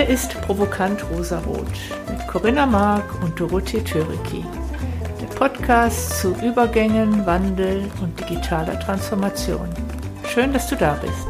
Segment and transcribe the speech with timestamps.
[0.00, 1.66] Hier ist Provokant Rosarot
[2.08, 4.42] mit Corinna Mark und Dorothee Töriki.
[5.20, 9.68] Der Podcast zu Übergängen, Wandel und digitaler Transformation.
[10.26, 11.26] Schön, dass du da bist.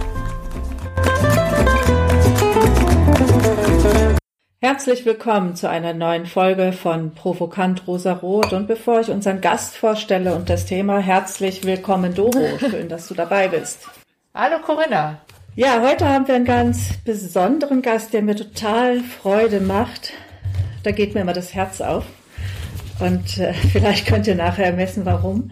[4.60, 8.52] Herzlich willkommen zu einer neuen Folge von Provokant Rosarot.
[8.52, 12.56] Und bevor ich unseren Gast vorstelle und das Thema, herzlich willkommen Doro.
[12.60, 13.88] Schön, dass du dabei bist.
[14.32, 15.22] Hallo Corinna.
[15.60, 20.14] Ja, heute haben wir einen ganz besonderen Gast, der mir total Freude macht.
[20.84, 22.06] Da geht mir immer das Herz auf.
[22.98, 25.50] Und äh, vielleicht könnt ihr nachher ermessen, warum.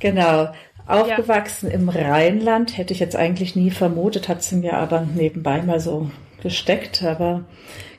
[0.00, 0.48] Genau.
[0.88, 1.74] Aufgewachsen ja.
[1.74, 6.10] im Rheinland, hätte ich jetzt eigentlich nie vermutet, hat sie mir aber nebenbei mal so
[6.42, 7.04] gesteckt.
[7.04, 7.44] Aber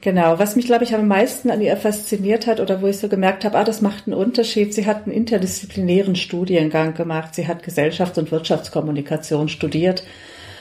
[0.02, 3.08] genau, was mich, glaube ich, am meisten an ihr fasziniert hat oder wo ich so
[3.08, 4.74] gemerkt habe, ah, das macht einen Unterschied.
[4.74, 7.34] Sie hat einen interdisziplinären Studiengang gemacht.
[7.34, 10.04] Sie hat Gesellschafts- und Wirtschaftskommunikation studiert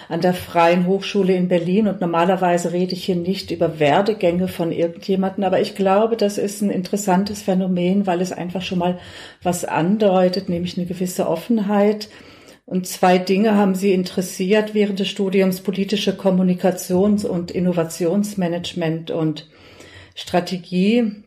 [0.09, 4.73] an der Freien Hochschule in Berlin und normalerweise rede ich hier nicht über Werdegänge von
[4.73, 8.99] irgendjemanden, aber ich glaube, das ist ein interessantes Phänomen, weil es einfach schon mal
[9.43, 12.09] was andeutet, nämlich eine gewisse Offenheit.
[12.65, 19.49] Und zwei Dinge haben sie interessiert während des Studiums, politische Kommunikations- und Innovationsmanagement und
[20.15, 21.25] Strategie.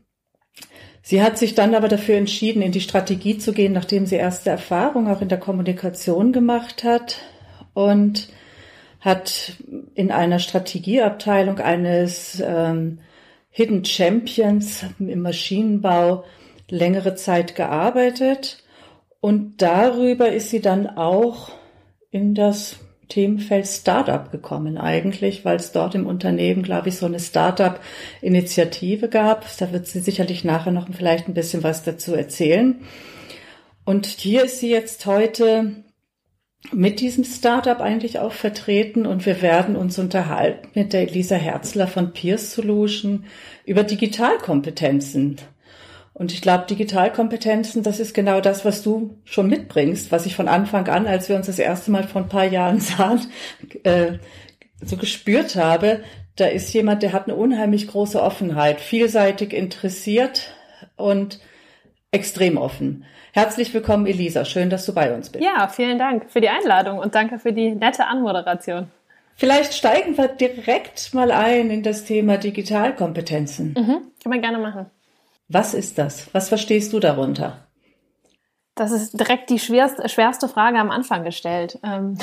[1.03, 4.51] Sie hat sich dann aber dafür entschieden, in die Strategie zu gehen, nachdem sie erste
[4.51, 7.17] Erfahrung auch in der Kommunikation gemacht hat.
[7.73, 8.29] Und
[9.01, 9.53] hat
[9.95, 12.99] in einer Strategieabteilung eines ähm,
[13.49, 16.23] Hidden Champions im Maschinenbau
[16.69, 18.63] längere Zeit gearbeitet
[19.19, 21.51] und darüber ist sie dann auch
[22.09, 27.19] in das Themenfeld Startup gekommen eigentlich, weil es dort im Unternehmen, glaube ich, so eine
[27.19, 29.45] Startup-Initiative gab.
[29.57, 32.81] Da wird sie sicherlich nachher noch vielleicht ein bisschen was dazu erzählen.
[33.83, 35.83] Und hier ist sie jetzt heute
[36.71, 41.87] mit diesem Startup eigentlich auch vertreten und wir werden uns unterhalten mit der Elisa Herzler
[41.87, 43.25] von Peers Solution
[43.65, 45.37] über Digitalkompetenzen.
[46.13, 50.47] Und ich glaube, Digitalkompetenzen, das ist genau das, was du schon mitbringst, was ich von
[50.47, 53.21] Anfang an, als wir uns das erste Mal vor ein paar Jahren sahen,
[53.83, 54.13] äh,
[54.83, 56.03] so gespürt habe.
[56.35, 60.53] Da ist jemand, der hat eine unheimlich große Offenheit, vielseitig interessiert
[60.95, 61.39] und
[62.11, 63.05] extrem offen.
[63.31, 64.43] Herzlich willkommen, Elisa.
[64.43, 65.43] Schön, dass du bei uns bist.
[65.43, 68.87] Ja, vielen Dank für die Einladung und danke für die nette Anmoderation.
[69.35, 73.75] Vielleicht steigen wir direkt mal ein in das Thema Digitalkompetenzen.
[73.77, 74.87] Mhm, kann man gerne machen.
[75.47, 76.27] Was ist das?
[76.33, 77.67] Was verstehst du darunter?
[78.81, 81.77] Das ist direkt die schwerste, schwerste Frage am Anfang gestellt.
[81.83, 82.17] Ähm,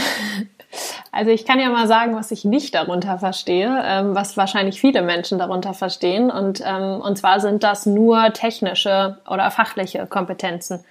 [1.13, 5.03] also ich kann ja mal sagen, was ich nicht darunter verstehe, ähm, was wahrscheinlich viele
[5.03, 6.33] Menschen darunter verstehen.
[6.33, 10.85] Und, ähm, und zwar sind das nur technische oder fachliche Kompetenzen.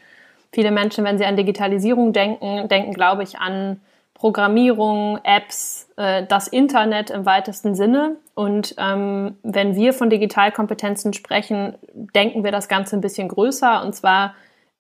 [0.53, 3.81] Viele Menschen, wenn sie an Digitalisierung denken, denken, glaube ich, an
[4.13, 8.16] Programmierung, Apps, äh, das Internet im weitesten Sinne.
[8.35, 14.35] Und wenn wir von Digitalkompetenzen sprechen, denken wir das Ganze ein bisschen größer, und zwar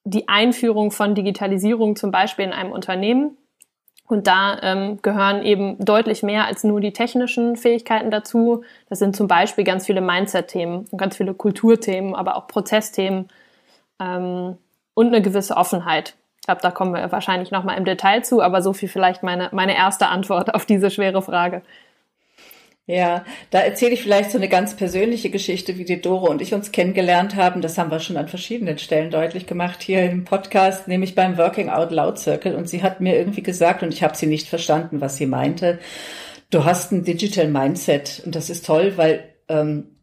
[0.09, 3.37] die Einführung von Digitalisierung zum Beispiel in einem Unternehmen.
[4.07, 8.63] Und da ähm, gehören eben deutlich mehr als nur die technischen Fähigkeiten dazu.
[8.87, 13.27] Das sind zum Beispiel ganz viele Mindset-Themen und ganz viele Kulturthemen, aber auch Prozessthemen.
[13.99, 14.57] Ähm,
[14.93, 16.15] und eine gewisse Offenheit.
[16.39, 19.49] Ich glaube, da kommen wir wahrscheinlich nochmal im Detail zu, aber so viel vielleicht meine,
[19.51, 21.61] meine erste Antwort auf diese schwere Frage.
[22.89, 26.53] Ja, da erzähle ich vielleicht so eine ganz persönliche Geschichte, wie die Dore und ich
[26.53, 27.61] uns kennengelernt haben.
[27.61, 31.69] Das haben wir schon an verschiedenen Stellen deutlich gemacht hier im Podcast, nämlich beim Working
[31.69, 32.55] Out Loud Circle.
[32.55, 35.79] Und sie hat mir irgendwie gesagt, und ich habe sie nicht verstanden, was sie meinte,
[36.49, 38.21] du hast ein Digital Mindset.
[38.25, 39.96] Und das ist toll, weil ähm,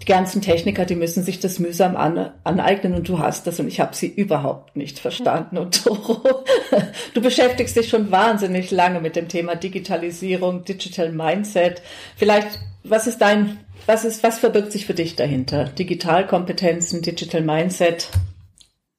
[0.00, 3.68] die ganzen Techniker, die müssen sich das mühsam an, aneignen und du hast das und
[3.68, 5.58] ich habe sie überhaupt nicht verstanden.
[5.58, 6.44] Und Doro,
[7.14, 11.82] du beschäftigst dich schon wahnsinnig lange mit dem Thema Digitalisierung, Digital Mindset.
[12.16, 15.64] Vielleicht, was ist dein, was ist, was verbirgt sich für dich dahinter?
[15.64, 18.08] Digitalkompetenzen, Digital Mindset?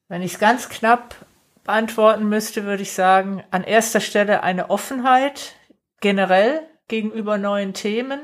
[0.08, 1.16] Wenn ich es ganz knapp
[1.64, 5.54] beantworten müsste, würde ich sagen, an erster Stelle eine Offenheit
[6.02, 8.20] generell gegenüber neuen Themen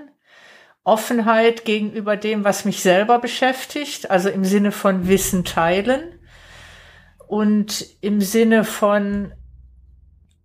[0.85, 6.17] Offenheit gegenüber dem, was mich selber beschäftigt, also im Sinne von Wissen teilen
[7.27, 9.33] und im Sinne von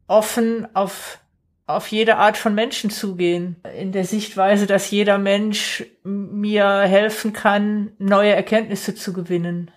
[0.06, 1.18] offen auf,
[1.66, 7.92] auf jede Art von Menschen zugehen, in der Sichtweise, dass jeder Mensch mir helfen kann,
[7.98, 9.70] neue Erkenntnisse zu gewinnen.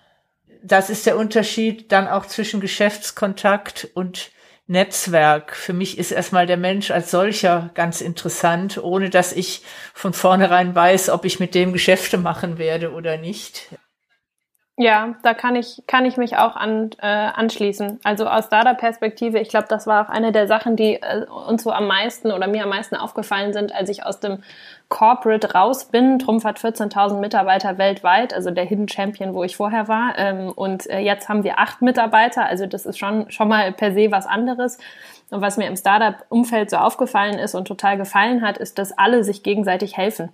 [0.62, 4.32] Das ist der Unterschied dann auch zwischen Geschäftskontakt und
[4.66, 5.54] Netzwerk.
[5.54, 9.62] Für mich ist erstmal der Mensch als solcher ganz interessant, ohne dass ich
[9.92, 13.68] von vornherein weiß, ob ich mit dem Geschäfte machen werde oder nicht.
[14.76, 18.00] Ja, da kann ich, kann ich mich auch an, äh, anschließen.
[18.02, 21.70] Also aus Startup-Perspektive, ich glaube, das war auch eine der Sachen, die äh, uns so
[21.70, 24.42] am meisten oder mir am meisten aufgefallen sind, als ich aus dem
[24.88, 26.18] Corporate raus bin.
[26.18, 30.18] Trumpf hat 14.000 Mitarbeiter weltweit, also der Hidden Champion, wo ich vorher war.
[30.18, 33.94] Ähm, und äh, jetzt haben wir acht Mitarbeiter, also das ist schon, schon mal per
[33.94, 34.78] se was anderes.
[35.30, 39.22] Und was mir im Startup-Umfeld so aufgefallen ist und total gefallen hat, ist, dass alle
[39.22, 40.30] sich gegenseitig helfen.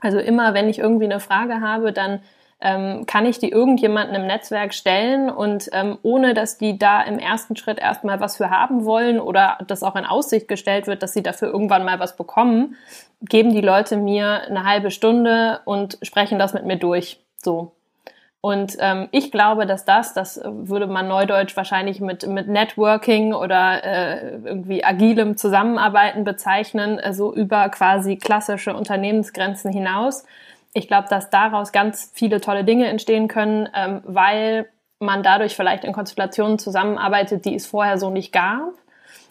[0.00, 2.20] Also immer, wenn ich irgendwie eine Frage habe, dann
[2.60, 7.18] ähm, kann ich die irgendjemanden im Netzwerk stellen und ähm, ohne dass die da im
[7.18, 11.12] ersten Schritt erstmal was für haben wollen oder das auch in Aussicht gestellt wird, dass
[11.12, 12.76] sie dafür irgendwann mal was bekommen,
[13.22, 17.20] geben die Leute mir eine halbe Stunde und sprechen das mit mir durch.
[17.36, 17.72] So.
[18.42, 23.84] Und ähm, ich glaube, dass das, das würde man neudeutsch wahrscheinlich mit, mit Networking oder
[23.84, 30.24] äh, irgendwie agilem Zusammenarbeiten bezeichnen, äh, so über quasi klassische Unternehmensgrenzen hinaus
[30.72, 34.68] ich glaube, dass daraus ganz viele tolle Dinge entstehen können, ähm, weil
[35.00, 38.74] man dadurch vielleicht in Konstellationen zusammenarbeitet, die es vorher so nicht gab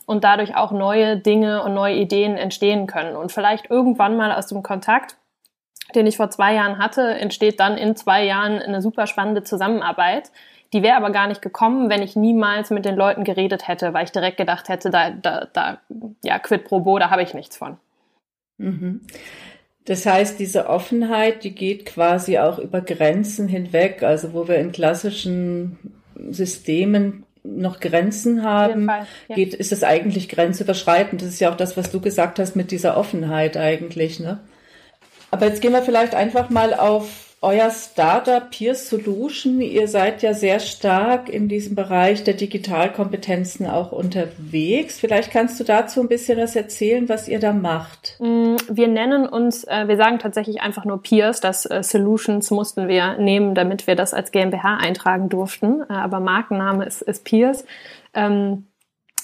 [0.06, 3.16] und dadurch auch neue Dinge und neue Ideen entstehen können.
[3.16, 5.16] Und vielleicht irgendwann mal aus dem Kontakt,
[5.96, 10.32] den ich vor zwei Jahren hatte, entsteht dann in zwei Jahren eine super spannende Zusammenarbeit.
[10.74, 14.04] Die wäre aber gar nicht gekommen, wenn ich niemals mit den Leuten geredet hätte, weil
[14.04, 15.78] ich direkt gedacht hätte, da, da, da
[16.24, 17.78] ja, quid pro bo, da habe ich nichts von.
[18.58, 19.02] Mhm.
[19.90, 24.72] Das heißt, diese Offenheit, die geht quasi auch über Grenzen hinweg, also wo wir in
[24.72, 25.80] klassischen
[26.30, 29.36] Systemen noch Grenzen haben, Fall, ja.
[29.36, 31.24] geht, ist es eigentlich grenzüberschreitend.
[31.24, 34.42] Das ist ja auch das, was du gesagt hast mit dieser Offenheit eigentlich, ne?
[35.32, 40.34] Aber jetzt gehen wir vielleicht einfach mal auf euer Startup Peer Solution, ihr seid ja
[40.34, 45.00] sehr stark in diesem Bereich der Digitalkompetenzen auch unterwegs.
[45.00, 48.18] Vielleicht kannst du dazu ein bisschen was erzählen, was ihr da macht.
[48.20, 51.40] Mm, wir nennen uns, äh, wir sagen tatsächlich einfach nur Peers.
[51.40, 55.82] Das äh, Solutions mussten wir nehmen, damit wir das als GmbH eintragen durften.
[55.90, 57.64] Äh, aber Markenname ist, ist Peers.
[58.14, 58.66] Ähm,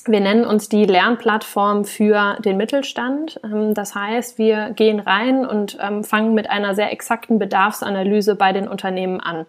[0.08, 3.40] wir nennen uns die Lernplattform für den Mittelstand.
[3.44, 8.54] Ähm, das heißt, wir gehen rein und ähm, fangen mit einer sehr exakten Bedarfsanalyse bei
[8.54, 9.46] den Unternehmen an.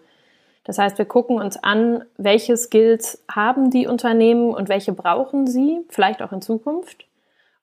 [0.63, 5.79] Das heißt, wir gucken uns an, welche Skills haben die Unternehmen und welche brauchen sie,
[5.89, 7.05] vielleicht auch in Zukunft.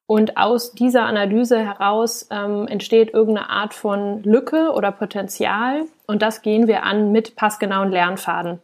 [0.06, 5.82] Und aus dieser Analyse heraus ähm, entsteht irgendeine Art von Lücke oder Potenzial.
[6.06, 8.60] Und das gehen wir an mit passgenauen Lernfaden.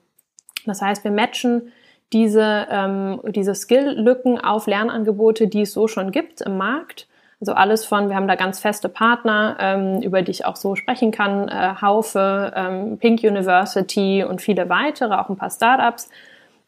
[0.67, 1.73] Das heißt, wir matchen
[2.13, 7.07] diese, ähm, diese Skill-Lücken auf Lernangebote, die es so schon gibt im Markt.
[7.41, 10.77] Also alles von, wir haben da ganz feste Partner, ähm, über die ich auch so
[10.77, 16.11] sprechen kann, äh, Haufe, ähm, Pink University und viele weitere, auch ein paar Startups,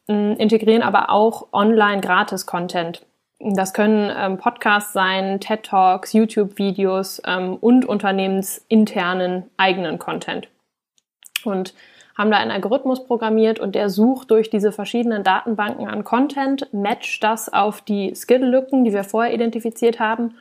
[0.08, 3.04] äh, integrieren aber auch Online-Gratis-Content.
[3.40, 10.48] Das können ähm, Podcasts sein, TED Talks, YouTube-Videos ähm, und unternehmensinternen eigenen Content.
[11.44, 11.74] Und
[12.16, 17.22] haben da einen Algorithmus programmiert und der sucht durch diese verschiedenen Datenbanken an Content, matcht
[17.22, 20.34] das auf die Skill-Lücken, die wir vorher identifiziert haben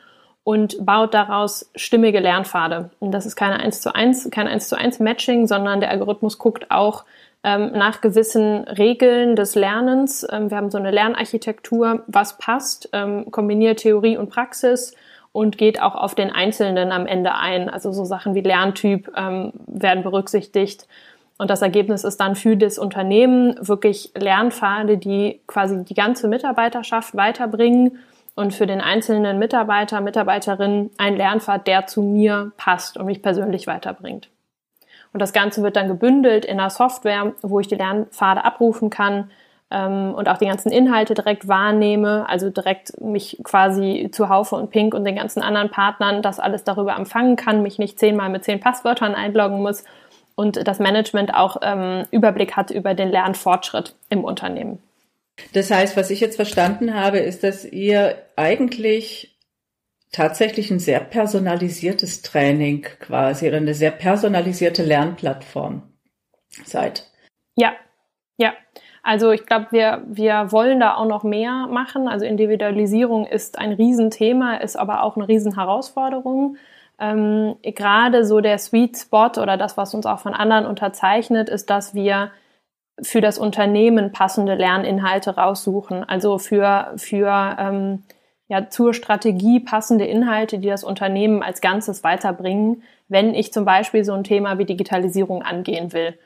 [0.44, 2.90] und baut daraus stimmige Lernpfade.
[2.98, 6.38] Und das ist keine 1 zu 1, kein 1 zu 1 Matching, sondern der Algorithmus
[6.38, 7.04] guckt auch
[7.44, 10.26] ähm, nach gewissen Regeln des Lernens.
[10.30, 14.94] Ähm, wir haben so eine Lernarchitektur, was passt, ähm, kombiniert Theorie und Praxis
[15.32, 17.70] und geht auch auf den Einzelnen am Ende ein.
[17.70, 20.86] Also so Sachen wie Lerntyp ähm, werden berücksichtigt
[21.42, 27.16] und das Ergebnis ist dann für das Unternehmen wirklich Lernpfade, die quasi die ganze Mitarbeiterschaft
[27.16, 27.98] weiterbringen
[28.36, 33.66] und für den einzelnen Mitarbeiter, Mitarbeiterin ein Lernpfad, der zu mir passt und mich persönlich
[33.66, 34.28] weiterbringt.
[35.12, 39.32] Und das Ganze wird dann gebündelt in einer Software, wo ich die Lernpfade abrufen kann
[39.72, 44.70] ähm, und auch die ganzen Inhalte direkt wahrnehme, also direkt mich quasi zu Haufe und
[44.70, 48.44] Pink und den ganzen anderen Partnern das alles darüber empfangen kann, mich nicht zehnmal mit
[48.44, 49.82] zehn Passwörtern einloggen muss
[50.42, 54.80] und das Management auch ähm, Überblick hat über den Lernfortschritt im Unternehmen.
[55.52, 59.38] Das heißt, was ich jetzt verstanden habe, ist, dass ihr eigentlich
[60.10, 65.82] tatsächlich ein sehr personalisiertes Training quasi oder eine sehr personalisierte Lernplattform
[66.64, 67.08] seid.
[67.54, 67.72] Ja,
[68.36, 68.52] ja.
[69.04, 72.08] Also ich glaube, wir, wir wollen da auch noch mehr machen.
[72.08, 76.56] Also Individualisierung ist ein Riesenthema, ist aber auch eine Riesenherausforderung.
[77.02, 81.68] Ähm, gerade so der Sweet Spot oder das, was uns auch von anderen unterzeichnet, ist,
[81.68, 82.30] dass wir
[83.02, 86.04] für das Unternehmen passende Lerninhalte raussuchen.
[86.04, 88.04] Also für, für ähm,
[88.46, 94.04] ja, zur Strategie passende Inhalte, die das Unternehmen als Ganzes weiterbringen, wenn ich zum Beispiel
[94.04, 96.16] so ein Thema wie Digitalisierung angehen will.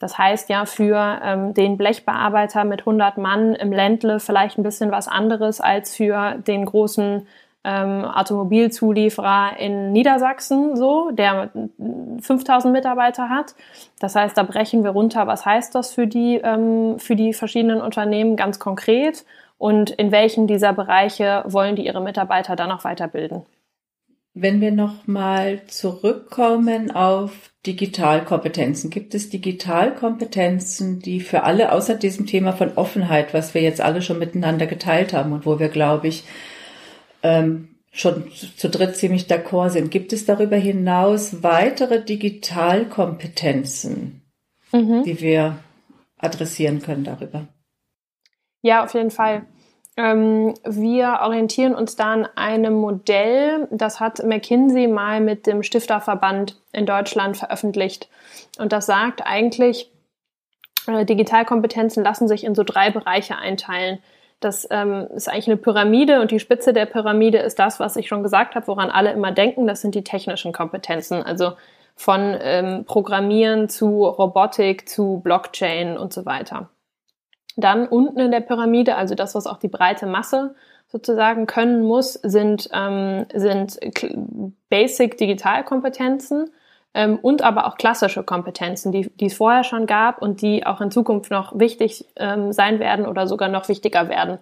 [0.00, 4.90] Das heißt ja für ähm, den Blechbearbeiter mit 100 Mann im Ländle vielleicht ein bisschen
[4.90, 7.26] was anderes als für den großen
[7.64, 11.50] ähm, Automobilzulieferer in Niedersachsen, so, der
[12.20, 13.54] 5000 Mitarbeiter hat.
[13.98, 17.80] Das heißt, da brechen wir runter, was heißt das für die, ähm, für die verschiedenen
[17.80, 19.24] Unternehmen ganz konkret
[19.58, 23.44] und in welchen dieser Bereiche wollen die ihre Mitarbeiter dann noch weiterbilden.
[24.36, 27.30] Wenn wir nochmal zurückkommen auf
[27.66, 33.80] Digitalkompetenzen, gibt es Digitalkompetenzen, die für alle außer diesem Thema von Offenheit, was wir jetzt
[33.80, 36.24] alle schon miteinander geteilt haben und wo wir, glaube ich,
[37.24, 39.90] ähm, schon zu dritt ziemlich d'accord sind.
[39.90, 44.22] Gibt es darüber hinaus weitere Digitalkompetenzen,
[44.72, 45.02] mhm.
[45.04, 45.58] die wir
[46.18, 47.48] adressieren können darüber?
[48.62, 49.46] Ja, auf jeden Fall.
[49.96, 56.60] Ähm, wir orientieren uns da an einem Modell, das hat McKinsey mal mit dem Stifterverband
[56.72, 58.08] in Deutschland veröffentlicht.
[58.58, 59.92] Und das sagt eigentlich,
[60.88, 64.00] äh, Digitalkompetenzen lassen sich in so drei Bereiche einteilen.
[64.44, 68.08] Das ähm, ist eigentlich eine Pyramide und die Spitze der Pyramide ist das, was ich
[68.08, 69.66] schon gesagt habe, woran alle immer denken.
[69.66, 71.52] Das sind die technischen Kompetenzen, also
[71.96, 76.68] von ähm, Programmieren zu Robotik zu Blockchain und so weiter.
[77.56, 80.54] Dann unten in der Pyramide, also das, was auch die breite Masse
[80.88, 83.78] sozusagen können muss, sind, ähm, sind
[84.68, 86.50] Basic Digitalkompetenzen
[86.94, 90.80] ähm, und aber auch klassische Kompetenzen, die, die es vorher schon gab und die auch
[90.80, 94.38] in Zukunft noch wichtig ähm, sein werden oder sogar noch wichtiger werden.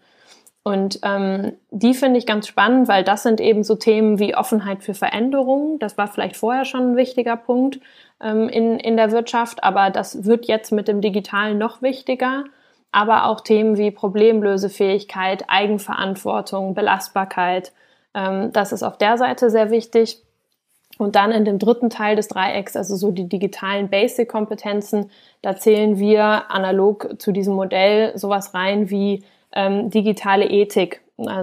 [0.64, 4.84] Und ähm, die finde ich ganz spannend, weil das sind eben so Themen wie Offenheit
[4.84, 5.80] für Veränderungen.
[5.80, 7.80] Das war vielleicht vorher schon ein wichtiger Punkt
[8.20, 12.44] ähm, in, in der Wirtschaft, aber das wird jetzt mit dem Digitalen noch wichtiger.
[12.92, 17.72] Aber auch Themen wie Problemlösefähigkeit, Eigenverantwortung, Belastbarkeit.
[18.14, 20.22] Ähm, das ist auf der Seite sehr wichtig.
[20.98, 25.98] Und dann in dem dritten Teil des Dreiecks, also so die digitalen Basic-Kompetenzen, da zählen
[25.98, 31.00] wir analog zu diesem Modell sowas rein wie ähm, digitale Ethik.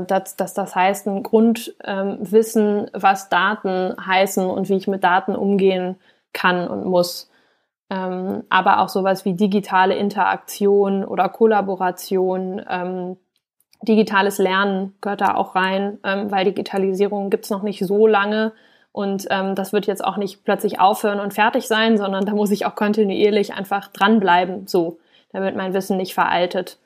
[0.08, 5.36] Dass, dass das heißt, ein Grundwissen, ähm, was Daten heißen und wie ich mit Daten
[5.36, 5.96] umgehen
[6.34, 7.29] kann und muss.
[7.89, 13.18] Ähm, aber auch sowas wie digitale Interaktion oder Kollaboration, ähm,
[13.82, 18.51] digitales Lernen gehört da auch rein, ähm, weil Digitalisierung gibt's noch nicht so lange
[19.00, 22.51] und ähm, das wird jetzt auch nicht plötzlich aufhören und fertig sein, sondern da muss
[22.51, 25.00] ich auch kontinuierlich einfach dranbleiben, so,
[25.32, 26.77] damit mein Wissen nicht veraltet.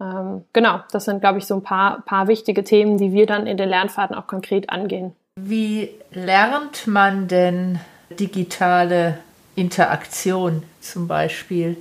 [0.00, 3.46] Ähm, genau, das sind, glaube ich, so ein paar, paar wichtige Themen, die wir dann
[3.46, 5.14] in den Lernfahrten auch konkret angehen.
[5.36, 7.78] Wie lernt man denn
[8.18, 9.18] digitale
[9.54, 11.76] Interaktion zum Beispiel?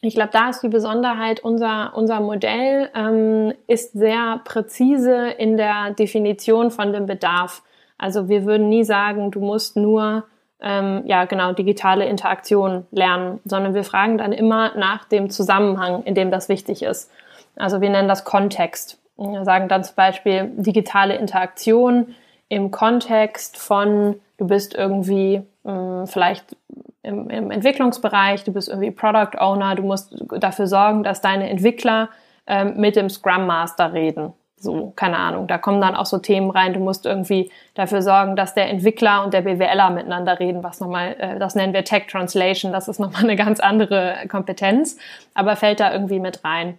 [0.00, 5.90] Ich glaube, da ist die Besonderheit, unser, unser Modell ähm, ist sehr präzise in der
[5.90, 7.62] Definition von dem Bedarf.
[7.98, 10.24] Also wir würden nie sagen, du musst nur
[10.60, 16.14] ähm, ja genau digitale Interaktion lernen, sondern wir fragen dann immer nach dem Zusammenhang, in
[16.14, 17.10] dem das wichtig ist.
[17.56, 18.98] Also wir nennen das Kontext.
[19.16, 22.14] Wir sagen dann zum Beispiel digitale Interaktion
[22.48, 26.56] im Kontext von du bist irgendwie mh, ähm, vielleicht
[27.02, 32.10] im, im Entwicklungsbereich, du bist irgendwie Product Owner, du musst dafür sorgen, dass deine Entwickler
[32.46, 34.32] ähm, mit dem Scrum Master reden.
[34.58, 35.46] So, keine Ahnung.
[35.46, 36.72] Da kommen dann auch so Themen rein.
[36.72, 41.14] Du musst irgendwie dafür sorgen, dass der Entwickler und der BWLer miteinander reden, was nochmal,
[41.18, 42.72] äh, das nennen wir Tech Translation.
[42.72, 44.96] Das ist nochmal eine ganz andere Kompetenz,
[45.34, 46.78] aber fällt da irgendwie mit rein.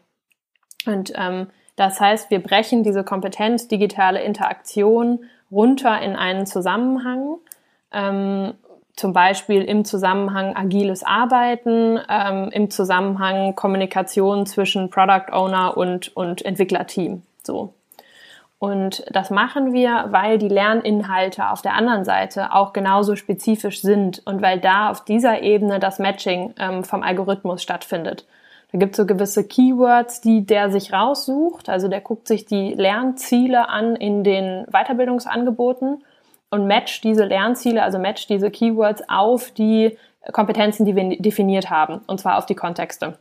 [0.87, 7.35] Und ähm, das heißt, wir brechen diese Kompetenz digitale Interaktion runter in einen Zusammenhang.
[7.91, 8.53] Ähm,
[8.95, 16.43] zum Beispiel im Zusammenhang agiles Arbeiten, ähm, im Zusammenhang Kommunikation zwischen Product Owner und, und
[16.43, 17.21] Entwicklerteam.
[17.47, 17.73] So.
[18.59, 24.21] Und das machen wir, weil die Lerninhalte auf der anderen Seite auch genauso spezifisch sind
[24.25, 28.25] und weil da auf dieser Ebene das Matching ähm, vom Algorithmus stattfindet.
[28.71, 31.69] Da gibt es so gewisse Keywords, die der sich raussucht.
[31.69, 36.03] Also der guckt sich die Lernziele an in den Weiterbildungsangeboten
[36.49, 39.97] und matcht diese Lernziele, also matcht diese Keywords auf die
[40.33, 43.17] Kompetenzen, die wir definiert haben, und zwar auf die Kontexte.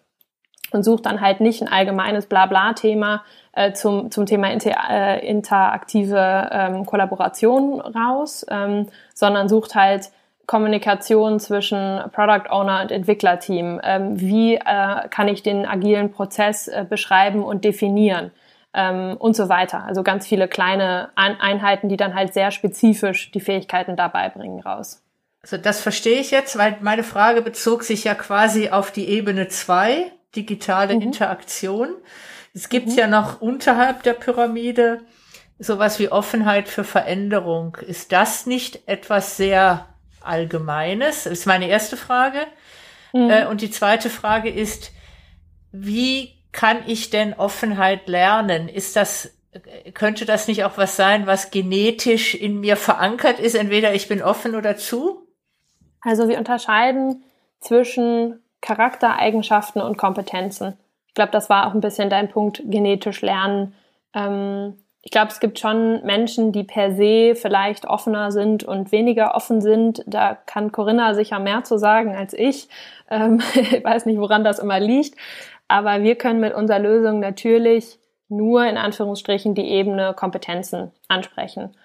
[0.72, 6.50] Und sucht dann halt nicht ein allgemeines Blabla-Thema, äh, zum, zum Thema inter, äh, interaktive
[6.52, 10.10] ähm, Kollaboration raus, ähm, sondern sucht halt
[10.46, 13.80] Kommunikation zwischen Product Owner und Entwicklerteam.
[13.82, 18.30] Ähm, wie äh, kann ich den agilen Prozess äh, beschreiben und definieren?
[18.74, 19.84] Ähm, und so weiter.
[19.84, 25.02] Also ganz viele kleine Einheiten, die dann halt sehr spezifisch die Fähigkeiten dabei bringen raus.
[25.42, 29.48] Also das verstehe ich jetzt, weil meine Frage bezog sich ja quasi auf die Ebene
[29.48, 31.02] zwei digitale mhm.
[31.02, 31.94] Interaktion.
[32.54, 32.98] Es gibt mhm.
[32.98, 35.00] ja noch unterhalb der Pyramide
[35.58, 37.76] sowas wie Offenheit für Veränderung.
[37.76, 39.88] Ist das nicht etwas sehr
[40.20, 41.24] Allgemeines?
[41.24, 42.40] Das ist meine erste Frage.
[43.12, 43.30] Mhm.
[43.30, 44.92] Äh, und die zweite Frage ist,
[45.72, 48.68] wie kann ich denn Offenheit lernen?
[48.68, 49.32] Ist das
[49.94, 53.54] könnte das nicht auch was sein, was genetisch in mir verankert ist?
[53.54, 55.26] Entweder ich bin offen oder zu?
[56.00, 57.24] Also wir unterscheiden
[57.60, 60.78] zwischen Charaktereigenschaften und Kompetenzen.
[61.08, 63.74] Ich glaube, das war auch ein bisschen dein Punkt, genetisch lernen.
[64.14, 69.36] Ähm, ich glaube, es gibt schon Menschen, die per se vielleicht offener sind und weniger
[69.36, 70.02] offen sind.
[70.06, 72.68] Da kann Corinna sicher mehr zu sagen als ich.
[73.08, 75.16] Ähm, ich weiß nicht, woran das immer liegt.
[75.68, 81.76] Aber wir können mit unserer Lösung natürlich nur in Anführungsstrichen die Ebene Kompetenzen ansprechen.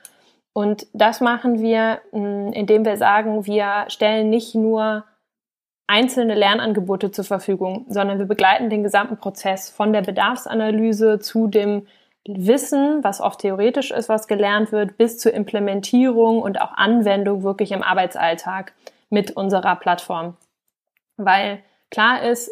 [0.54, 5.04] Und das machen wir, hm, indem wir sagen, wir stellen nicht nur
[5.92, 11.86] einzelne Lernangebote zur Verfügung, sondern wir begleiten den gesamten Prozess von der Bedarfsanalyse zu dem
[12.26, 17.74] Wissen, was oft theoretisch ist, was gelernt wird, bis zur Implementierung und auch Anwendung wirklich
[17.74, 18.72] im Arbeitsalltag
[19.10, 20.38] mit unserer Plattform.
[21.18, 22.52] Weil klar ist,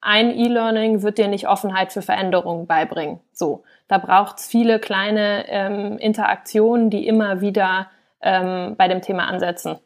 [0.00, 3.20] ein E-Learning wird dir nicht Offenheit für Veränderungen beibringen.
[3.34, 7.90] So, da braucht es viele kleine ähm, Interaktionen, die immer wieder
[8.22, 9.76] ähm, bei dem Thema ansetzen.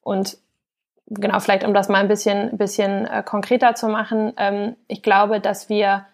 [0.00, 0.38] Und
[1.08, 5.40] genau, vielleicht um das mal ein bisschen, bisschen äh, konkreter zu machen, ähm, ich glaube,
[5.40, 6.06] dass wir,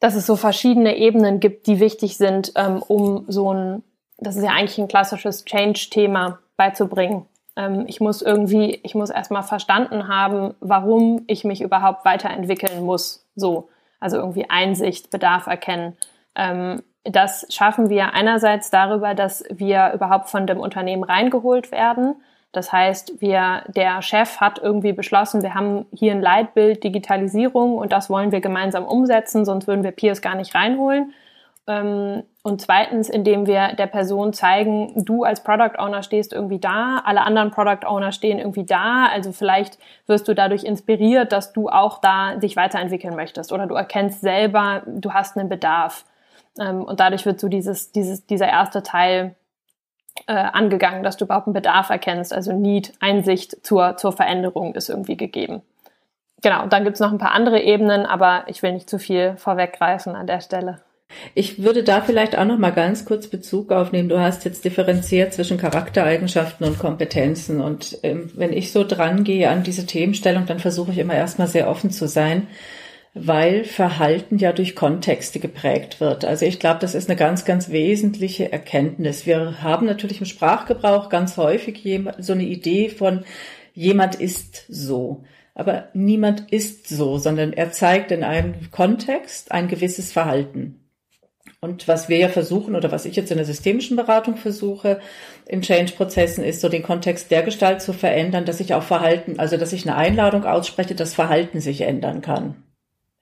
[0.00, 3.82] dass es so verschiedene Ebenen gibt, die wichtig sind, ähm, um so ein,
[4.18, 7.26] das ist ja eigentlich ein klassisches Change-Thema beizubringen
[7.56, 13.26] ähm, ich muss irgendwie, ich muss erstmal verstanden haben, warum ich mich überhaupt weiterentwickeln muss.
[13.34, 15.96] So, also irgendwie Einsicht, Bedarf erkennen.
[16.34, 22.16] Ähm, das schaffen wir einerseits darüber, dass wir überhaupt von dem Unternehmen reingeholt werden.
[22.52, 27.92] Das heißt, wir, der Chef hat irgendwie beschlossen, wir haben hier ein Leitbild Digitalisierung und
[27.92, 31.12] das wollen wir gemeinsam umsetzen, sonst würden wir Peers gar nicht reinholen.
[31.68, 37.02] Ähm, und zweitens, indem wir der Person zeigen, du als Product Owner stehst irgendwie da,
[37.04, 39.06] alle anderen Product Owner stehen irgendwie da.
[39.06, 43.74] Also vielleicht wirst du dadurch inspiriert, dass du auch da dich weiterentwickeln möchtest oder du
[43.74, 46.04] erkennst selber, du hast einen Bedarf.
[46.58, 49.36] Ähm, und dadurch wird so dieses, dieses, dieser erste Teil
[50.26, 52.32] äh, angegangen, dass du überhaupt einen Bedarf erkennst.
[52.32, 55.62] Also Need, Einsicht zur, zur Veränderung ist irgendwie gegeben.
[56.42, 59.36] Genau, und dann gibt's noch ein paar andere Ebenen, aber ich will nicht zu viel
[59.36, 60.80] vorweggreifen an der Stelle.
[61.34, 64.08] Ich würde da vielleicht auch noch mal ganz kurz Bezug aufnehmen.
[64.08, 67.60] Du hast jetzt differenziert zwischen Charaktereigenschaften und Kompetenzen.
[67.60, 71.48] Und ähm, wenn ich so dran gehe an diese Themenstellung, dann versuche ich immer erstmal
[71.48, 72.46] sehr offen zu sein,
[73.14, 76.24] weil Verhalten ja durch Kontexte geprägt wird.
[76.24, 79.26] Also ich glaube, das ist eine ganz, ganz wesentliche Erkenntnis.
[79.26, 81.82] Wir haben natürlich im Sprachgebrauch ganz häufig
[82.18, 83.24] so eine Idee von
[83.74, 85.24] jemand ist so.
[85.54, 90.76] Aber niemand ist so, sondern er zeigt in einem Kontext ein gewisses Verhalten.
[91.60, 95.00] Und was wir ja versuchen oder was ich jetzt in der systemischen Beratung versuche
[95.46, 99.58] in Change-Prozessen ist, so den Kontext der Gestalt zu verändern, dass ich auch Verhalten, also
[99.58, 102.62] dass ich eine Einladung ausspreche, dass Verhalten sich ändern kann.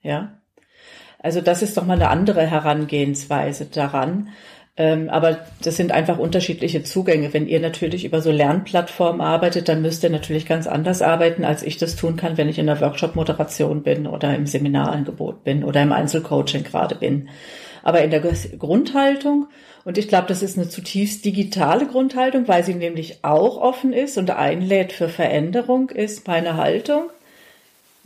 [0.01, 0.39] Ja.
[1.19, 4.29] Also das ist doch mal eine andere Herangehensweise daran.
[4.77, 7.33] Ähm, aber das sind einfach unterschiedliche Zugänge.
[7.33, 11.63] Wenn ihr natürlich über so Lernplattformen arbeitet, dann müsst ihr natürlich ganz anders arbeiten, als
[11.63, 15.81] ich das tun kann, wenn ich in der Workshop-Moderation bin oder im Seminarangebot bin oder
[15.81, 17.29] im Einzelcoaching gerade bin
[17.83, 19.47] aber in der Grundhaltung.
[19.85, 24.17] Und ich glaube, das ist eine zutiefst digitale Grundhaltung, weil sie nämlich auch offen ist
[24.17, 27.09] und einlädt für Veränderung, ist meine Haltung.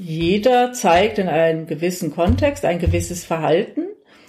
[0.06, 3.86] Jeder zeigt in einem gewissen Kontext ein gewisses Verhalten.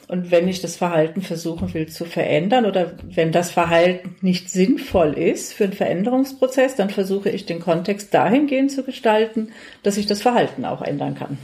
[0.07, 5.15] Und wenn ich das Verhalten versuchen will zu verändern oder wenn das Verhalten nicht sinnvoll
[5.15, 10.23] ist für einen Veränderungsprozess, dann versuche ich den Kontext dahingehend zu gestalten, dass ich das
[10.23, 11.39] Verhalten auch ändern kann.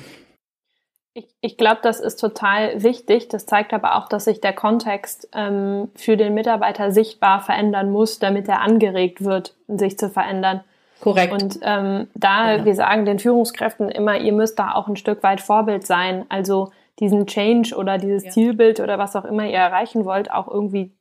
[1.15, 3.27] Ich, ich glaube, das ist total wichtig.
[3.27, 8.21] Das zeigt aber auch, dass sich der Kontext ähm, für den Mitarbeiter sichtbar verändern muss,
[8.21, 10.63] damit er angeregt wird, sich zu verändern.
[11.01, 11.33] Korrekt.
[11.33, 12.65] Und ähm, da, genau.
[12.65, 16.27] wir sagen den Führungskräften immer, ihr müsst da auch ein Stück weit Vorbild sein.
[16.29, 18.31] Also diesen Change oder dieses ja.
[18.31, 20.93] Zielbild oder was auch immer ihr erreichen wollt, auch irgendwie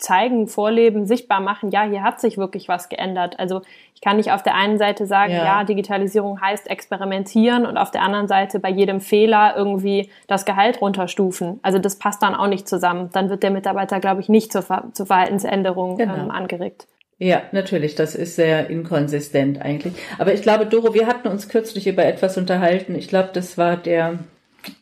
[0.00, 3.38] zeigen, vorleben, sichtbar machen, ja, hier hat sich wirklich was geändert.
[3.38, 3.60] Also
[3.94, 5.44] ich kann nicht auf der einen Seite sagen, ja.
[5.44, 5.64] ja.
[5.64, 11.60] Digitalisierung heißt experimentieren und auf der anderen Seite bei jedem Fehler irgendwie das Gehalt runterstufen.
[11.62, 13.10] Also das passt dann auch nicht zusammen.
[13.12, 16.14] Dann wird der Mitarbeiter, glaube ich, nicht zur, Ver zur Verhaltensänderung genau.
[16.14, 16.86] ähm, angeregt.
[17.22, 19.92] Ja, natürlich, das ist sehr inkonsistent eigentlich.
[20.16, 22.94] Aber ich glaube, Doro, wir hatten uns kürzlich über etwas unterhalten.
[22.94, 24.20] Ich glaube, das war der,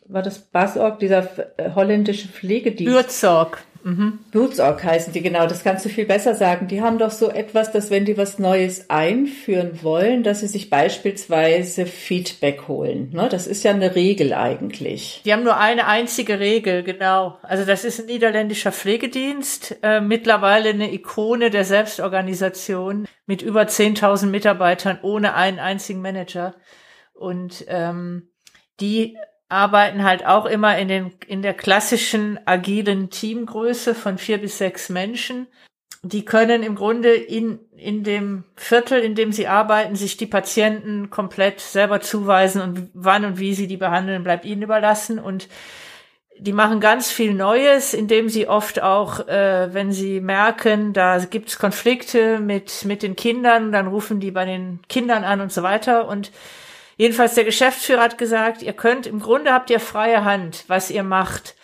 [0.07, 2.93] war das Basorg, dieser äh, holländische Pflegedienst.
[2.93, 3.63] Bürzorg.
[3.83, 4.19] Mhm.
[4.31, 6.67] Bootsorg heißen die, genau, das kannst du viel besser sagen.
[6.67, 10.69] Die haben doch so etwas, dass wenn die was Neues einführen wollen, dass sie sich
[10.69, 13.11] beispielsweise Feedback holen.
[13.13, 13.29] Ne?
[13.29, 15.21] Das ist ja eine Regel eigentlich.
[15.23, 17.37] Die haben nur eine einzige Regel, genau.
[17.41, 24.25] Also das ist ein niederländischer Pflegedienst, äh, mittlerweile eine Ikone der Selbstorganisation mit über 10.000
[24.27, 26.55] Mitarbeitern ohne einen einzigen Manager.
[27.13, 28.29] Und ähm,
[28.79, 29.17] die
[29.49, 34.89] arbeiten halt auch immer in den, in der klassischen agilen Teamgröße von vier bis sechs
[34.89, 35.47] Menschen.
[36.01, 41.09] Die können im Grunde in, in dem Viertel, in dem sie arbeiten, sich die Patienten
[41.09, 45.49] komplett selber zuweisen und wann und wie sie die behandeln, bleibt ihnen überlassen und
[46.41, 51.59] die machen ganz viel Neues, indem sie oft auch, äh, wenn sie merken, da gibt's
[51.59, 56.07] Konflikte mit, mit den Kindern, dann rufen die bei den Kindern an und so weiter.
[56.07, 56.31] Und
[56.99, 61.01] jedenfalls der Geschäftsführer hat gesagt, ihr könnt, im Grunde habt ihr freie Hand, was ihr
[61.01, 61.55] macht.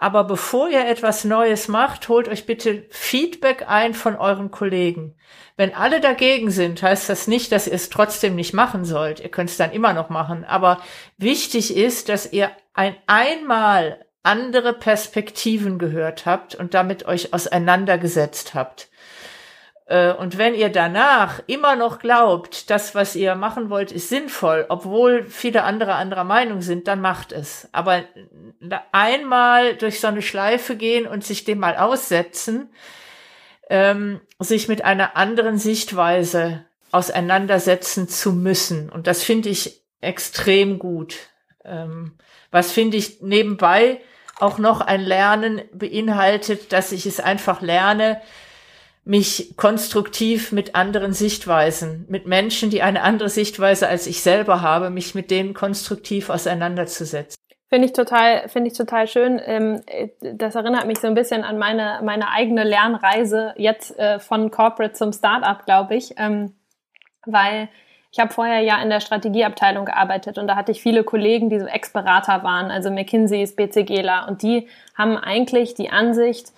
[0.00, 5.14] Aber bevor ihr etwas Neues macht, holt euch bitte Feedback ein von euren Kollegen.
[5.56, 9.20] Wenn alle dagegen sind, heißt das nicht, dass ihr es trotzdem nicht machen sollt.
[9.20, 10.44] Ihr könnt es dann immer noch machen.
[10.44, 10.80] Aber
[11.16, 18.88] wichtig ist, dass ihr ein einmal andere Perspektiven gehört habt und damit euch auseinandergesetzt habt.
[19.86, 24.66] Äh, und wenn ihr danach immer noch glaubt, das, was ihr machen wollt, ist sinnvoll,
[24.68, 27.68] obwohl viele andere anderer Meinung sind, dann macht es.
[27.72, 28.02] Aber
[28.92, 32.70] einmal durch so eine Schleife gehen und sich dem mal aussetzen,
[33.68, 38.88] ähm, sich mit einer anderen Sichtweise auseinandersetzen zu müssen.
[38.88, 41.16] Und das finde ich extrem gut.
[41.64, 42.12] Ähm,
[42.50, 44.00] was finde ich nebenbei
[44.38, 48.20] auch noch ein Lernen beinhaltet, dass ich es einfach lerne,
[49.04, 54.90] mich konstruktiv mit anderen Sichtweisen, mit Menschen, die eine andere Sichtweise als ich selber habe,
[54.90, 57.36] mich mit denen konstruktiv auseinanderzusetzen.
[57.68, 59.40] Finde ich total, finde ich total schön.
[59.44, 59.82] Ähm,
[60.20, 64.94] das erinnert mich so ein bisschen an meine, meine eigene Lernreise jetzt äh, von Corporate
[64.94, 66.54] zum Startup, glaube ich, ähm,
[67.26, 67.68] weil
[68.12, 71.58] ich habe vorher ja in der Strategieabteilung gearbeitet und da hatte ich viele Kollegen, die
[71.58, 76.52] so Ex-Berater waren, also McKinseys, BCGler und die haben eigentlich die Ansicht,